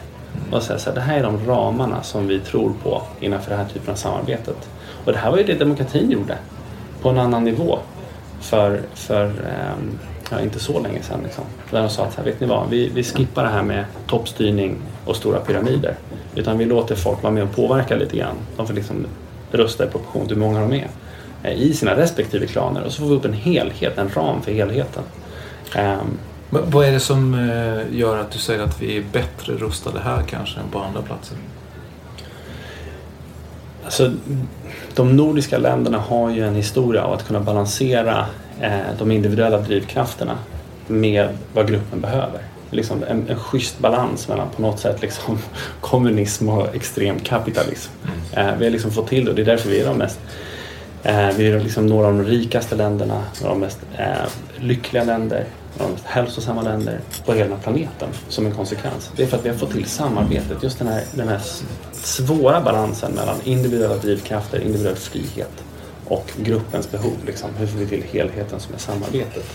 Och 0.51 0.63
säga 0.63 0.79
så 0.79 0.89
här, 0.89 0.95
det 0.95 1.01
här 1.01 1.17
är 1.17 1.23
de 1.23 1.45
ramarna 1.47 2.03
som 2.03 2.27
vi 2.27 2.39
tror 2.39 2.73
på 2.83 3.01
innanför 3.19 3.49
den 3.49 3.59
här 3.59 3.67
typen 3.67 3.91
av 3.91 3.95
samarbetet. 3.95 4.69
Och 5.05 5.11
det 5.11 5.17
här 5.17 5.31
var 5.31 5.37
ju 5.37 5.43
det 5.43 5.53
demokratin 5.53 6.11
gjorde 6.11 6.37
på 7.01 7.09
en 7.09 7.17
annan 7.17 7.43
nivå 7.43 7.79
för, 8.41 8.81
för 8.93 9.25
ehm, 9.25 9.99
ja, 10.31 10.41
inte 10.41 10.59
så 10.59 10.79
länge 10.79 11.01
sedan. 11.01 11.19
Liksom. 11.23 11.43
Där 11.71 11.79
de 11.79 11.89
sa 11.89 12.03
att, 12.05 12.27
vet 12.27 12.39
ni 12.39 12.47
vad, 12.47 12.69
vi, 12.69 12.89
vi 12.89 13.03
skippar 13.03 13.43
det 13.43 13.49
här 13.49 13.63
med 13.63 13.85
toppstyrning 14.07 14.75
och 15.05 15.15
stora 15.15 15.39
pyramider. 15.39 15.95
Utan 16.35 16.57
vi 16.57 16.65
låter 16.65 16.95
folk 16.95 17.23
vara 17.23 17.33
med 17.33 17.43
och 17.43 17.55
påverka 17.55 17.95
lite 17.95 18.17
grann. 18.17 18.35
De 18.57 18.67
får 18.67 18.73
liksom 18.73 19.05
rösta 19.51 19.85
i 19.85 19.87
proportion 19.87 20.27
till 20.27 20.35
hur 20.35 20.41
många 20.41 20.59
de 20.59 20.73
är 20.73 20.87
eh, 21.43 21.53
i 21.53 21.73
sina 21.73 21.95
respektive 21.95 22.47
klaner 22.47 22.83
och 22.83 22.91
så 22.91 23.01
får 23.01 23.09
vi 23.09 23.15
upp 23.15 23.25
en 23.25 23.33
helhet, 23.33 23.97
en 23.97 24.09
ram 24.09 24.41
för 24.41 24.51
helheten. 24.51 25.03
Ehm, 25.75 26.17
Um, 26.55 26.71
vad 26.71 26.85
är 26.85 26.91
det 26.91 26.99
som 26.99 27.33
eh, 27.33 27.97
gör 27.97 28.17
att 28.17 28.31
du 28.31 28.39
säger 28.39 28.63
att 28.63 28.81
vi 28.81 28.97
är 28.97 29.03
bättre 29.11 29.53
rustade 29.53 29.99
här 29.99 30.23
kanske 30.29 30.59
än 30.59 30.69
på 30.71 30.79
andra 30.79 31.01
platser? 31.01 31.37
Alltså, 33.83 34.11
de 34.95 35.15
nordiska 35.15 35.57
länderna 35.57 35.97
har 35.97 36.29
ju 36.29 36.47
en 36.47 36.55
historia 36.55 37.03
av 37.03 37.13
att 37.13 37.27
kunna 37.27 37.39
balansera 37.39 38.25
eh, 38.61 38.79
de 38.99 39.11
individuella 39.11 39.57
drivkrafterna 39.57 40.37
med 40.87 41.29
vad 41.53 41.67
gruppen 41.67 42.01
behöver. 42.01 42.41
Liksom 42.69 43.03
en, 43.03 43.29
en 43.29 43.39
schysst 43.39 43.79
balans 43.79 44.27
mellan 44.27 44.49
på 44.55 44.61
något 44.61 44.79
sätt 44.79 45.01
liksom, 45.01 45.39
kommunism 45.81 46.49
och 46.49 46.75
extrem 46.75 47.19
kapitalism. 47.19 47.91
Mm. 48.03 48.47
Eh, 48.47 48.55
vi 48.57 48.65
har 48.65 48.71
liksom 48.71 48.91
fått 48.91 49.07
till 49.07 49.25
det 49.25 49.31
och 49.31 49.35
det 49.35 49.41
är 49.41 49.45
därför 49.45 49.69
vi 49.69 49.79
är 49.79 49.85
de 49.85 49.97
mest 49.97 50.19
vi 51.35 51.47
är 51.47 51.59
liksom 51.59 51.87
några 51.87 52.07
av 52.07 52.13
de 52.13 52.23
rikaste 52.23 52.75
länderna, 52.75 53.23
några 53.41 53.53
av 53.53 53.59
de 53.59 53.65
mest 53.65 53.79
lyckliga 54.57 55.03
länder, 55.03 55.45
av 55.79 55.89
de 55.89 55.97
hälsosamma 56.03 56.61
länder 56.61 56.99
på 57.25 57.33
hela 57.33 57.57
planeten 57.57 58.09
som 58.29 58.45
en 58.45 58.55
konsekvens. 58.55 59.11
Det 59.15 59.23
är 59.23 59.27
för 59.27 59.37
att 59.37 59.45
vi 59.45 59.49
har 59.49 59.55
fått 59.55 59.71
till 59.71 59.85
samarbetet, 59.85 60.63
just 60.63 60.79
den 60.79 60.87
här, 60.87 61.03
den 61.11 61.27
här 61.27 61.41
svåra 61.91 62.61
balansen 62.61 63.11
mellan 63.11 63.35
individuella 63.43 63.97
drivkrafter, 63.97 64.59
individuell 64.59 64.95
frihet 64.95 65.63
och 66.05 66.31
gruppens 66.37 66.91
behov. 66.91 67.17
Liksom. 67.25 67.49
Hur 67.57 67.67
får 67.67 67.79
vi 67.79 67.87
till 67.87 68.03
helheten 68.03 68.59
som 68.59 68.73
är 68.73 68.77
samarbetet? 68.77 69.45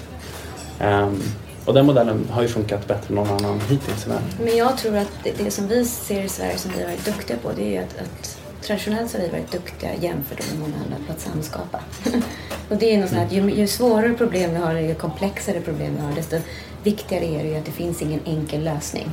Um, 0.80 1.22
och 1.64 1.74
den 1.74 1.86
modellen 1.86 2.26
har 2.30 2.42
ju 2.42 2.48
funkat 2.48 2.86
bättre 2.86 3.08
än 3.08 3.14
någon 3.14 3.28
annan 3.28 3.60
hittills 3.60 4.06
i 4.06 4.08
världen. 4.08 4.28
Men 4.44 4.56
jag 4.56 4.78
tror 4.78 4.96
att 4.96 5.10
det, 5.24 5.44
det, 5.44 5.50
som 5.50 5.68
vi 5.68 5.84
ser 5.84 6.22
i 6.22 6.28
Sverige 6.28 6.58
som 6.58 6.70
vi 6.70 6.82
har 6.82 6.90
varit 6.90 7.04
duktiga 7.04 7.36
på 7.36 7.52
det 7.56 7.62
är 7.62 7.70
ju 7.70 7.78
att, 7.78 7.98
att 7.98 8.38
traditionellt 8.62 9.10
så 9.10 9.18
har 9.18 9.24
vi 9.24 9.30
varit 9.30 9.52
duktiga 9.52 9.94
jämfört 9.94 10.50
med 10.50 10.60
många 10.60 10.74
andra 10.84 10.96
på 11.06 11.12
att 11.12 11.20
samskapa. 11.20 11.80
och 12.68 12.76
det 12.76 12.94
är 12.94 12.98
något 12.98 13.10
sånt 13.10 13.22
att 13.22 13.32
ju, 13.32 13.50
ju 13.50 13.66
svårare 13.66 14.14
problem 14.14 14.50
vi 14.50 14.56
har, 14.56 14.74
ju 14.74 14.94
komplexare 14.94 15.60
problem 15.60 15.96
vi 15.96 16.02
har, 16.02 16.12
desto 16.12 16.36
viktigare 16.82 17.24
är 17.24 17.42
det 17.42 17.48
ju 17.48 17.56
att 17.56 17.64
det 17.64 17.72
finns 17.72 18.02
ingen 18.02 18.20
enkel 18.24 18.64
lösning. 18.64 19.10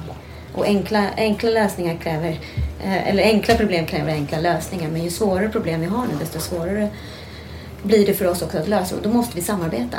Och 0.54 0.66
enkla, 0.66 1.10
enkla 1.18 1.50
lösningar 1.50 1.98
kräver, 1.98 2.40
eh, 2.84 3.10
eller 3.10 3.24
enkla 3.24 3.56
problem 3.56 3.86
kräver 3.86 4.12
enkla 4.12 4.40
lösningar. 4.40 4.90
Men 4.90 5.04
ju 5.04 5.10
svårare 5.10 5.50
problem 5.50 5.82
vi 5.82 5.88
har 5.88 6.08
nu, 6.08 6.14
desto 6.20 6.40
svårare 6.40 6.90
blir 7.84 8.06
det 8.06 8.14
för 8.14 8.28
oss 8.28 8.42
också 8.42 8.58
att 8.58 8.68
lösa. 8.68 8.96
Och 8.96 9.02
då 9.02 9.10
måste 9.10 9.36
vi 9.36 9.42
samarbeta. 9.42 9.98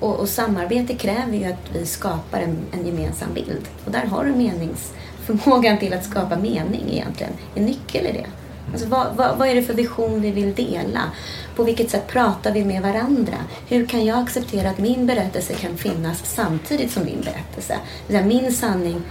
Och, 0.00 0.20
och 0.20 0.28
samarbete 0.28 0.94
kräver 0.94 1.38
ju 1.38 1.44
att 1.44 1.70
vi 1.72 1.86
skapar 1.86 2.40
en, 2.40 2.56
en, 2.72 2.86
gemensam 2.86 3.34
bild. 3.34 3.68
Och 3.84 3.92
där 3.92 4.06
har 4.06 4.24
du 4.24 4.32
meningsförmågan 4.32 5.78
till 5.78 5.92
att 5.94 6.04
skapa 6.04 6.36
mening 6.36 6.84
egentligen. 6.90 7.32
En 7.54 7.64
nyckel 7.64 8.06
i 8.06 8.12
det. 8.12 8.26
Alltså 8.72 8.88
vad, 8.88 9.16
vad, 9.16 9.38
vad, 9.38 9.48
är 9.48 9.54
det 9.54 9.62
för 9.62 9.74
vision 9.74 10.20
vi 10.20 10.30
vill 10.30 10.54
dela? 10.54 11.00
På 11.56 11.62
vilket 11.62 11.90
sätt 11.90 12.06
pratar 12.06 12.52
vi 12.52 12.64
med 12.64 12.82
varandra? 12.82 13.36
Hur 13.68 13.86
kan 13.86 14.04
jag 14.04 14.18
acceptera 14.18 14.70
att 14.70 14.78
min 14.78 15.06
berättelse 15.06 15.54
kan 15.54 15.76
finnas 15.76 16.22
samtidigt 16.24 16.92
som 16.92 17.04
din 17.04 17.20
berättelse? 17.20 17.78
Min 18.08 18.52
sanning 18.52 19.02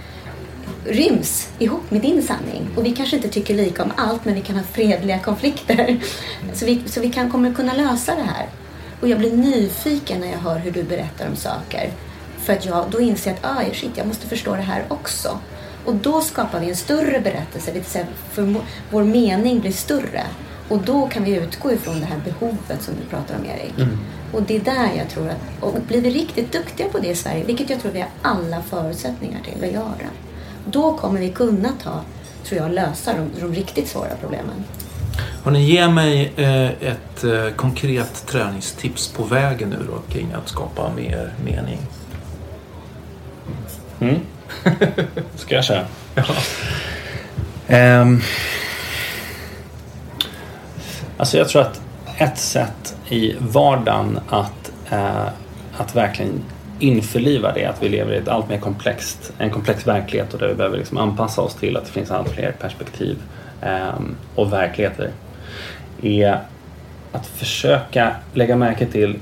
ryms 0.84 1.48
ihop 1.58 1.90
med 1.90 2.00
din 2.00 2.22
sanning. 2.22 2.68
Och 2.76 2.86
vi 2.86 2.90
kanske 2.90 3.16
inte 3.16 3.28
tycker 3.28 3.54
lika 3.54 3.82
om 3.82 3.92
allt, 3.96 4.24
men 4.24 4.34
vi 4.34 4.40
kan 4.40 4.56
ha 4.56 4.62
fredliga 4.62 5.18
konflikter. 5.18 6.00
Så 6.54 6.66
vi, 6.66 6.82
så 6.86 7.00
vi 7.00 7.10
kan, 7.10 7.30
kommer 7.30 7.54
kunna 7.54 7.74
lösa 7.74 8.14
det 8.14 8.22
här. 8.22 8.48
Och 9.00 9.08
jag 9.08 9.18
blir 9.18 9.36
nyfiken 9.36 10.20
när 10.20 10.30
jag 10.30 10.38
hör 10.38 10.58
hur 10.58 10.70
du 10.70 10.82
berättar 10.82 11.28
om 11.28 11.36
saker. 11.36 11.90
För 12.38 12.52
att 12.52 12.64
jag 12.64 12.84
då 12.90 13.00
inser 13.00 13.32
att 13.32 13.38
ah, 13.42 13.62
shit, 13.72 13.90
jag 13.94 14.06
måste 14.06 14.26
förstå 14.26 14.54
det 14.54 14.62
här 14.62 14.84
också. 14.88 15.38
Och 15.84 15.94
då 15.94 16.20
skapar 16.20 16.60
vi 16.60 16.68
en 16.68 16.76
större 16.76 17.20
berättelse, 17.20 17.70
det 17.70 17.78
vill 17.78 17.84
säga 17.84 18.06
för 18.32 18.54
vår 18.90 19.04
mening 19.04 19.60
blir 19.60 19.72
större. 19.72 20.22
Och 20.68 20.78
då 20.78 21.06
kan 21.06 21.24
vi 21.24 21.36
utgå 21.36 21.72
ifrån 21.72 22.00
det 22.00 22.06
här 22.06 22.20
behovet 22.24 22.82
som 22.82 22.94
du 22.94 23.10
pratar 23.10 23.36
om 23.36 23.44
Erik. 23.44 23.78
Mm. 23.78 23.98
Och 24.32 24.42
det 24.42 24.56
är 24.56 24.60
där 24.60 24.90
jag 24.96 25.08
tror 25.08 25.28
att, 25.28 25.36
och 25.60 25.80
blir 25.88 26.00
vi 26.00 26.10
riktigt 26.10 26.52
duktiga 26.52 26.88
på 26.88 26.98
det 26.98 27.08
i 27.08 27.14
Sverige, 27.14 27.44
vilket 27.44 27.70
jag 27.70 27.80
tror 27.80 27.92
vi 27.92 28.00
har 28.00 28.08
alla 28.22 28.62
förutsättningar 28.62 29.40
till 29.40 29.64
att 29.64 29.72
göra. 29.72 30.08
Då 30.64 30.96
kommer 30.96 31.20
vi 31.20 31.30
kunna 31.30 31.68
ta, 31.82 32.00
tror 32.44 32.60
jag, 32.60 32.70
lösa 32.72 33.12
de, 33.12 33.40
de 33.40 33.54
riktigt 33.54 33.88
svåra 33.88 34.16
problemen. 34.20 34.64
Hörrni, 35.44 35.64
ge 35.64 35.88
mig 35.88 36.32
eh, 36.36 36.66
ett 36.66 37.24
eh, 37.24 37.48
konkret 37.56 38.26
träningstips 38.26 39.08
på 39.08 39.22
vägen 39.22 39.70
nu 39.70 39.76
då 39.86 40.12
kring 40.12 40.32
att 40.32 40.48
skapa 40.48 40.92
mer 40.96 41.34
mening. 41.44 41.78
Mm. 44.00 44.20
Ska 45.34 45.54
jag 45.54 45.64
köra? 45.64 45.84
ja. 46.14 46.24
Um, 48.00 48.22
alltså 51.16 51.38
jag 51.38 51.48
tror 51.48 51.62
att 51.62 51.80
ett 52.16 52.38
sätt 52.38 52.96
i 53.08 53.36
vardagen 53.38 54.20
att, 54.28 54.72
uh, 54.92 55.28
att 55.76 55.96
verkligen 55.96 56.42
införliva 56.78 57.52
det 57.52 57.64
att 57.64 57.82
vi 57.82 57.88
lever 57.88 58.12
i 58.12 58.16
ett 58.16 58.28
allt 58.28 58.48
mer 58.48 58.58
komplext, 58.58 59.32
en 59.38 59.50
komplex 59.50 59.86
verklighet 59.86 60.34
och 60.34 60.40
där 60.40 60.48
vi 60.48 60.54
behöver 60.54 60.78
liksom 60.78 60.98
anpassa 60.98 61.42
oss 61.42 61.54
till 61.54 61.76
att 61.76 61.84
det 61.84 61.92
finns 61.92 62.10
allt 62.10 62.28
fler 62.28 62.52
perspektiv 62.52 63.16
um, 63.62 64.16
och 64.34 64.52
verkligheter 64.52 65.10
är 66.02 66.40
att 67.12 67.26
försöka 67.26 68.16
lägga 68.34 68.56
märke 68.56 68.86
till 68.86 69.18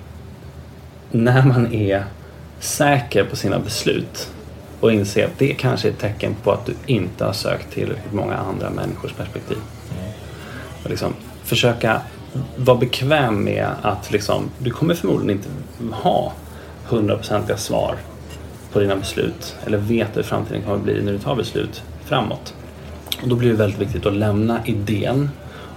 när 1.11 1.43
man 1.43 1.75
är 1.75 2.05
säker 2.61 3.25
på 3.25 3.37
sina 3.37 3.59
beslut 3.59 4.29
och 4.81 4.93
inse 4.93 5.27
att 5.27 5.39
det 5.39 5.55
kanske 5.55 5.89
är 5.89 5.93
ett 5.93 5.99
tecken 5.99 6.37
på 6.43 6.53
att 6.53 6.67
du 6.67 6.75
inte 6.87 7.25
har 7.25 7.33
sökt 7.33 7.73
tillräckligt 7.73 8.13
många 8.13 8.37
andra 8.37 8.71
människors 8.71 9.13
perspektiv. 9.13 9.59
Och 10.85 10.91
liksom 10.91 11.15
försöka 11.45 12.01
vara 12.57 12.79
bekväm 12.79 13.45
med 13.45 13.69
att 13.83 14.11
liksom, 14.11 14.51
du 14.59 14.71
kommer 14.71 14.95
förmodligen 14.95 15.37
inte 15.37 15.49
ha 15.93 16.33
hundraprocentiga 16.89 17.57
svar 17.57 17.97
på 18.73 18.81
dina 18.81 18.97
beslut 18.97 19.57
eller 19.67 19.79
vet 19.79 20.17
hur 20.17 20.23
framtiden 20.23 20.63
kommer 20.63 20.77
att 20.77 20.83
bli 20.83 21.03
när 21.03 21.13
du 21.13 21.19
tar 21.19 21.37
beslut 21.37 21.83
framåt. 22.05 22.55
Och 23.23 23.29
då 23.29 23.37
blir 23.37 23.51
det 23.51 23.57
väldigt 23.57 23.81
viktigt 23.81 24.07
att 24.07 24.15
lämna 24.15 24.61
idén 24.67 25.31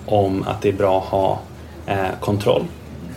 om 0.06 0.44
att 0.48 0.62
det 0.62 0.70
är 0.70 0.74
bra 0.74 0.98
att 0.98 1.06
ha 1.06 1.40
eh, 1.86 2.20
kontroll, 2.20 2.64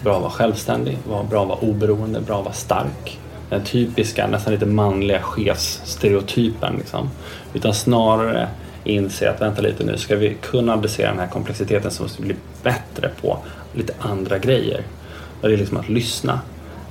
bra 0.02 0.16
att 0.16 0.22
vara 0.22 0.30
självständig, 0.30 0.98
bra 1.08 1.20
att 1.42 1.48
vara 1.48 1.58
oberoende, 1.58 2.20
bra 2.20 2.38
att 2.38 2.44
vara 2.44 2.54
stark. 2.54 3.18
Den 3.52 3.64
typiska, 3.64 4.26
nästan 4.26 4.52
lite 4.52 4.66
manliga 4.66 5.22
chefsstereotypen. 5.22 6.76
Liksom. 6.76 7.10
Utan 7.54 7.74
snarare 7.74 8.48
inse 8.84 9.30
att 9.30 9.40
vänta 9.40 9.62
lite 9.62 9.84
nu, 9.84 9.98
ska 9.98 10.16
vi 10.16 10.36
kunna 10.40 10.72
adressera 10.72 11.10
den 11.10 11.18
här 11.18 11.26
komplexiteten 11.26 11.90
så 11.90 12.02
måste 12.02 12.22
vi 12.22 12.26
bli 12.26 12.36
bättre 12.62 13.10
på 13.20 13.38
lite 13.72 13.94
andra 13.98 14.38
grejer. 14.38 14.82
Och 15.40 15.48
det 15.48 15.54
är 15.54 15.58
liksom 15.58 15.76
att 15.76 15.88
lyssna, 15.88 16.40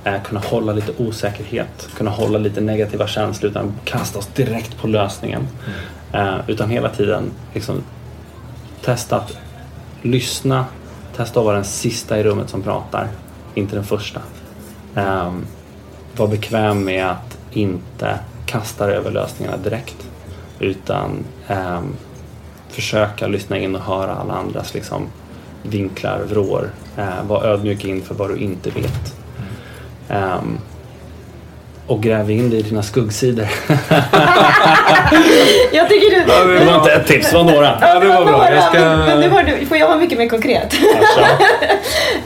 eh, 0.04 0.22
kunna 0.22 0.40
hålla 0.40 0.72
lite 0.72 0.92
osäkerhet, 0.98 1.88
kunna 1.96 2.10
hålla 2.10 2.38
lite 2.38 2.60
negativa 2.60 3.06
känslor 3.06 3.50
utan 3.50 3.68
att 3.68 3.84
kasta 3.84 4.18
oss 4.18 4.26
direkt 4.26 4.78
på 4.78 4.86
lösningen. 4.86 5.48
Mm. 6.12 6.40
Utan 6.46 6.70
hela 6.70 6.88
tiden 6.88 7.30
liksom, 7.54 7.82
testa 8.84 9.16
att 9.16 9.38
lyssna, 10.02 10.64
testa 11.16 11.40
att 11.40 11.46
vara 11.46 11.56
den 11.56 11.64
sista 11.64 12.18
i 12.18 12.22
rummet 12.22 12.50
som 12.50 12.62
pratar, 12.62 13.08
inte 13.54 13.74
den 13.74 13.84
första. 13.84 14.20
Um, 14.94 15.46
var 16.16 16.28
bekväm 16.28 16.84
med 16.84 17.10
att 17.10 17.38
inte 17.52 18.18
kasta 18.46 18.90
över 18.90 19.10
lösningarna 19.10 19.56
direkt 19.56 20.08
utan 20.58 21.24
um, 21.48 21.94
försöka 22.68 23.26
lyssna 23.26 23.58
in 23.58 23.74
och 23.74 23.82
höra 23.82 24.14
alla 24.14 24.34
andras 24.34 24.74
liksom, 24.74 25.06
vinklar, 25.62 26.20
vrår. 26.28 26.70
Uh, 26.98 27.26
var 27.26 27.44
ödmjuk 27.44 27.84
inför 27.84 28.14
vad 28.14 28.30
du 28.30 28.36
inte 28.36 28.70
vet. 28.70 29.16
Um, 30.08 30.58
och 31.92 32.02
gräv 32.02 32.30
in 32.30 32.50
dig 32.50 32.58
i 32.58 32.62
dina 32.62 32.82
skuggsidor. 32.82 33.44
Jag 35.72 35.88
tycker 35.88 36.10
du... 36.10 36.24
Det 36.58 36.64
var 36.64 36.76
inte 36.76 36.92
ett 36.92 37.06
tips, 37.06 37.30
det 37.30 37.36
var 37.36 37.44
några. 37.44 37.78
Ja, 37.80 38.00
det 38.00 38.06
var 38.06 38.24
bra. 38.24 38.54
Jag 38.54 38.64
ska... 38.64 38.80
Men, 38.80 38.98
men 38.98 39.20
nu 39.20 39.28
har 39.28 39.42
du, 39.42 39.66
får 39.66 39.76
jag 39.76 39.86
vara 39.88 39.98
mycket 39.98 40.18
mer 40.18 40.28
konkret? 40.28 40.74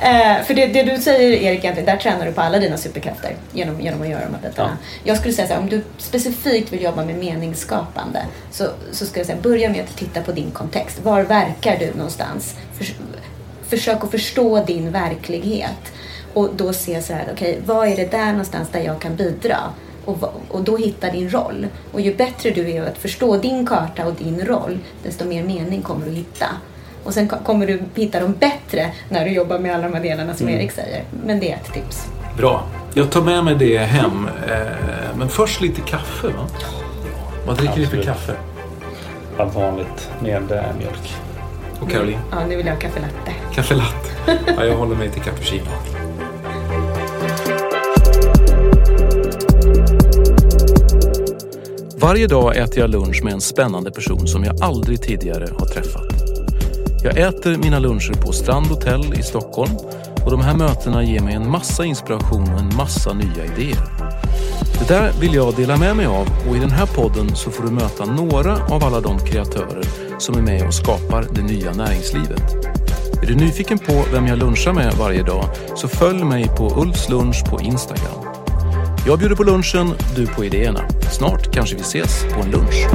Eh, 0.03 0.45
för 0.45 0.55
det, 0.55 0.67
det 0.67 0.83
du 0.83 1.03
säger 1.03 1.31
Erik, 1.31 1.65
egentligen, 1.65 1.85
där 1.85 1.97
tränar 1.97 2.27
du 2.27 2.33
på 2.33 2.41
alla 2.41 2.59
dina 2.59 2.77
superkrafter 2.77 3.37
genom, 3.53 3.81
genom 3.81 4.03
att 4.03 4.09
göra 4.09 4.21
de 4.21 4.35
här 4.35 4.51
bitarna. 4.51 4.79
Jag 5.05 5.17
skulle 5.17 5.35
säga 5.35 5.49
så 5.49 5.55
här, 5.55 5.61
om 5.61 5.69
du 5.69 5.83
specifikt 5.99 6.73
vill 6.73 6.83
jobba 6.83 7.05
med 7.05 7.19
meningsskapande 7.19 8.21
så, 8.51 8.65
så 8.93 9.07
skulle 9.07 9.21
jag 9.21 9.27
säga, 9.27 9.39
börja 9.43 9.71
med 9.71 9.81
att 9.81 9.97
titta 9.97 10.23
på 10.23 10.33
din 10.33 10.51
kontext. 10.51 11.01
Var 11.03 11.23
verkar 11.23 11.77
du 11.79 11.95
någonstans? 11.95 12.55
För, 12.79 12.87
försök 13.69 14.05
att 14.05 14.11
förstå 14.11 14.65
din 14.65 14.93
verklighet 14.93 15.93
och 16.37 16.51
då 16.57 16.73
se 16.73 17.03
så 17.03 17.13
här, 17.13 17.29
okej, 17.33 17.51
okay, 17.51 17.63
vad 17.67 17.89
är 17.89 17.97
det 17.97 18.11
där 18.11 18.31
någonstans 18.31 18.69
där 18.69 18.81
jag 18.81 19.01
kan 19.01 19.17
bidra? 19.17 19.57
Och, 20.05 20.35
och 20.49 20.63
då 20.63 20.77
hitta 20.77 21.11
din 21.11 21.31
roll. 21.31 21.67
Och 21.93 22.01
ju 22.01 22.15
bättre 22.15 22.51
du 22.51 22.71
är 22.71 22.83
att 22.83 22.99
förstå 22.99 23.37
din 23.37 23.67
karta 23.67 24.07
och 24.07 24.15
din 24.15 24.45
roll, 24.47 24.79
desto 25.03 25.25
mer 25.25 25.45
mening 25.45 25.83
kommer 25.83 26.07
du 26.07 26.13
hitta. 26.13 26.47
Och 27.05 27.15
sen 27.15 27.29
kommer 27.29 27.67
du 27.67 27.83
hitta 27.95 28.21
dem 28.21 28.35
bättre 28.39 28.93
när 29.09 29.25
du 29.25 29.31
jobbar 29.31 29.59
med 29.59 29.75
alla 29.75 29.83
de 29.83 29.95
här 29.95 30.03
delarna 30.03 30.35
som 30.35 30.49
mm. 30.49 30.61
Erik 30.61 30.73
säger. 30.73 31.05
Men 31.25 31.41
det 31.41 31.53
är 31.53 31.57
ett 31.57 31.73
tips. 31.73 32.07
Bra. 32.37 32.67
Jag 32.95 33.11
tar 33.11 33.23
med 33.23 33.45
mig 33.45 33.55
det 33.55 33.79
hem. 33.79 34.29
Eh, 34.49 35.17
men 35.19 35.29
först 35.29 35.61
lite 35.61 35.81
kaffe 35.81 36.27
va? 36.27 36.47
Vad 37.47 37.57
dricker 37.57 37.71
Absolut. 37.71 37.91
du 37.91 37.97
för 37.97 38.05
kaffe? 38.05 38.37
Allt 39.39 39.55
vanligt 39.55 40.11
med 40.21 40.53
eh, 40.53 40.63
mjölk. 40.79 41.15
Och 41.81 41.91
Caroline? 41.91 42.21
Ja, 42.31 42.47
nu 42.47 42.57
vill 42.57 42.67
jag 42.67 42.75
ha 42.75 42.81
kaffe 42.81 43.01
latte. 43.01 43.33
Kaffe 43.55 43.75
latte. 43.75 44.41
Ja, 44.57 44.65
jag 44.65 44.77
håller 44.77 44.97
mig 44.97 45.11
till 45.11 45.23
cappuccino. 45.23 45.71
Varje 52.07 52.27
dag 52.27 52.57
äter 52.57 52.79
jag 52.79 52.91
lunch 52.91 53.25
med 53.25 53.33
en 53.33 53.41
spännande 53.41 53.91
person 53.91 54.27
som 54.27 54.45
jag 54.45 54.63
aldrig 54.63 55.03
tidigare 55.03 55.49
har 55.59 55.67
träffat. 55.67 56.13
Jag 57.05 57.19
äter 57.19 57.57
mina 57.57 57.79
luncher 57.79 58.15
på 58.15 58.33
Strand 58.33 58.67
Hotel 58.67 59.15
i 59.19 59.23
Stockholm 59.23 59.77
och 60.25 60.31
de 60.31 60.41
här 60.41 60.57
mötena 60.57 61.05
ger 61.05 61.21
mig 61.21 61.35
en 61.35 61.51
massa 61.51 61.85
inspiration 61.85 62.53
och 62.53 62.61
en 62.61 62.77
massa 62.77 63.13
nya 63.13 63.45
idéer. 63.45 63.87
Det 64.79 64.89
där 64.89 65.13
vill 65.21 65.35
jag 65.35 65.55
dela 65.57 65.77
med 65.77 65.97
mig 65.97 66.07
av 66.07 66.29
och 66.49 66.57
i 66.57 66.59
den 66.59 66.71
här 66.71 66.87
podden 66.87 67.37
så 67.37 67.51
får 67.51 67.65
du 67.65 67.71
möta 67.71 68.05
några 68.05 68.67
av 68.67 68.85
alla 68.85 69.01
de 69.01 69.19
kreatörer 69.19 69.83
som 70.19 70.39
är 70.39 70.43
med 70.43 70.67
och 70.67 70.75
skapar 70.75 71.27
det 71.33 71.43
nya 71.43 71.73
näringslivet. 71.73 72.43
Är 73.23 73.27
du 73.27 73.35
nyfiken 73.35 73.79
på 73.79 74.05
vem 74.13 74.27
jag 74.27 74.39
lunchar 74.39 74.73
med 74.73 74.95
varje 74.99 75.23
dag 75.23 75.45
så 75.77 75.89
följ 75.89 76.25
mig 76.25 76.49
på 76.49 76.83
Ulfs 76.83 77.09
lunch 77.09 77.51
på 77.51 77.61
Instagram. 77.61 78.26
Jag 79.07 79.19
bjuder 79.19 79.37
på 79.37 79.45
lunchen, 79.45 79.95
du 80.17 80.27
på 80.27 80.45
idéerna. 80.45 80.89
Snart 81.11 81.55
kanske 81.55 81.77
vi 81.77 81.83
ses 81.83 82.25
på 82.25 82.41
en 82.41 82.51
lunch. 82.51 82.87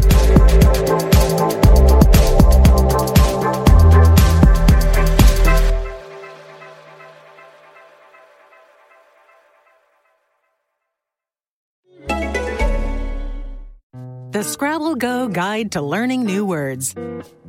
The 14.33 14.43
Scrabble 14.43 14.95
Go 14.95 15.27
Guide 15.27 15.71
to 15.71 15.81
Learning 15.81 16.25
New 16.25 16.45
Words. 16.45 16.95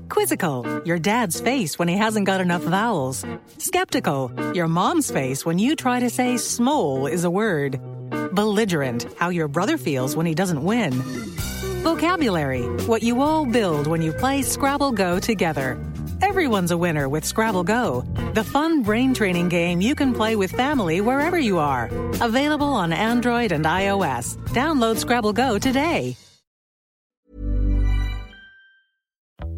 Quizzical, 0.09 0.65
your 0.85 0.99
dad's 0.99 1.41
face 1.41 1.79
when 1.79 1.89
he 1.89 1.97
hasn't 1.97 2.27
got 2.27 2.41
enough 2.41 2.63
vowels. 2.63 3.25
Skeptical, 3.59 4.31
your 4.55 4.69
mom's 4.69 5.11
face 5.11 5.47
when 5.47 5.59
you 5.59 5.75
try 5.75 6.01
to 6.01 6.11
say 6.11 6.35
smole 6.39 7.11
is 7.11 7.25
a 7.25 7.31
word. 7.31 7.81
Belligerent, 8.33 9.07
how 9.19 9.29
your 9.29 9.49
brother 9.49 9.77
feels 9.79 10.17
when 10.17 10.27
he 10.27 10.35
doesn't 10.35 10.65
win. 10.65 10.93
Vocabulary, 11.83 12.63
what 12.87 13.03
you 13.03 13.23
all 13.23 13.45
build 13.47 13.87
when 13.87 14.03
you 14.03 14.13
play 14.13 14.43
Scrabble 14.43 14.93
Go 14.93 15.19
together. 15.19 15.79
Everyone's 16.23 16.71
a 16.71 16.79
winner 16.79 17.09
with 17.09 17.25
Scrabble 17.25 17.65
Go, 17.65 18.05
the 18.35 18.45
fun 18.45 18.83
brain 18.83 19.13
training 19.15 19.49
game 19.49 19.81
you 19.81 19.95
can 19.95 20.15
play 20.15 20.37
with 20.37 20.53
family 20.53 21.01
wherever 21.01 21.39
you 21.39 21.59
are. 21.59 21.91
Available 22.21 22.75
on 22.75 22.93
Android 22.93 23.53
and 23.53 23.65
iOS. 23.65 24.37
Download 24.51 24.97
Scrabble 24.97 25.33
Go 25.33 25.59
today. 25.59 26.17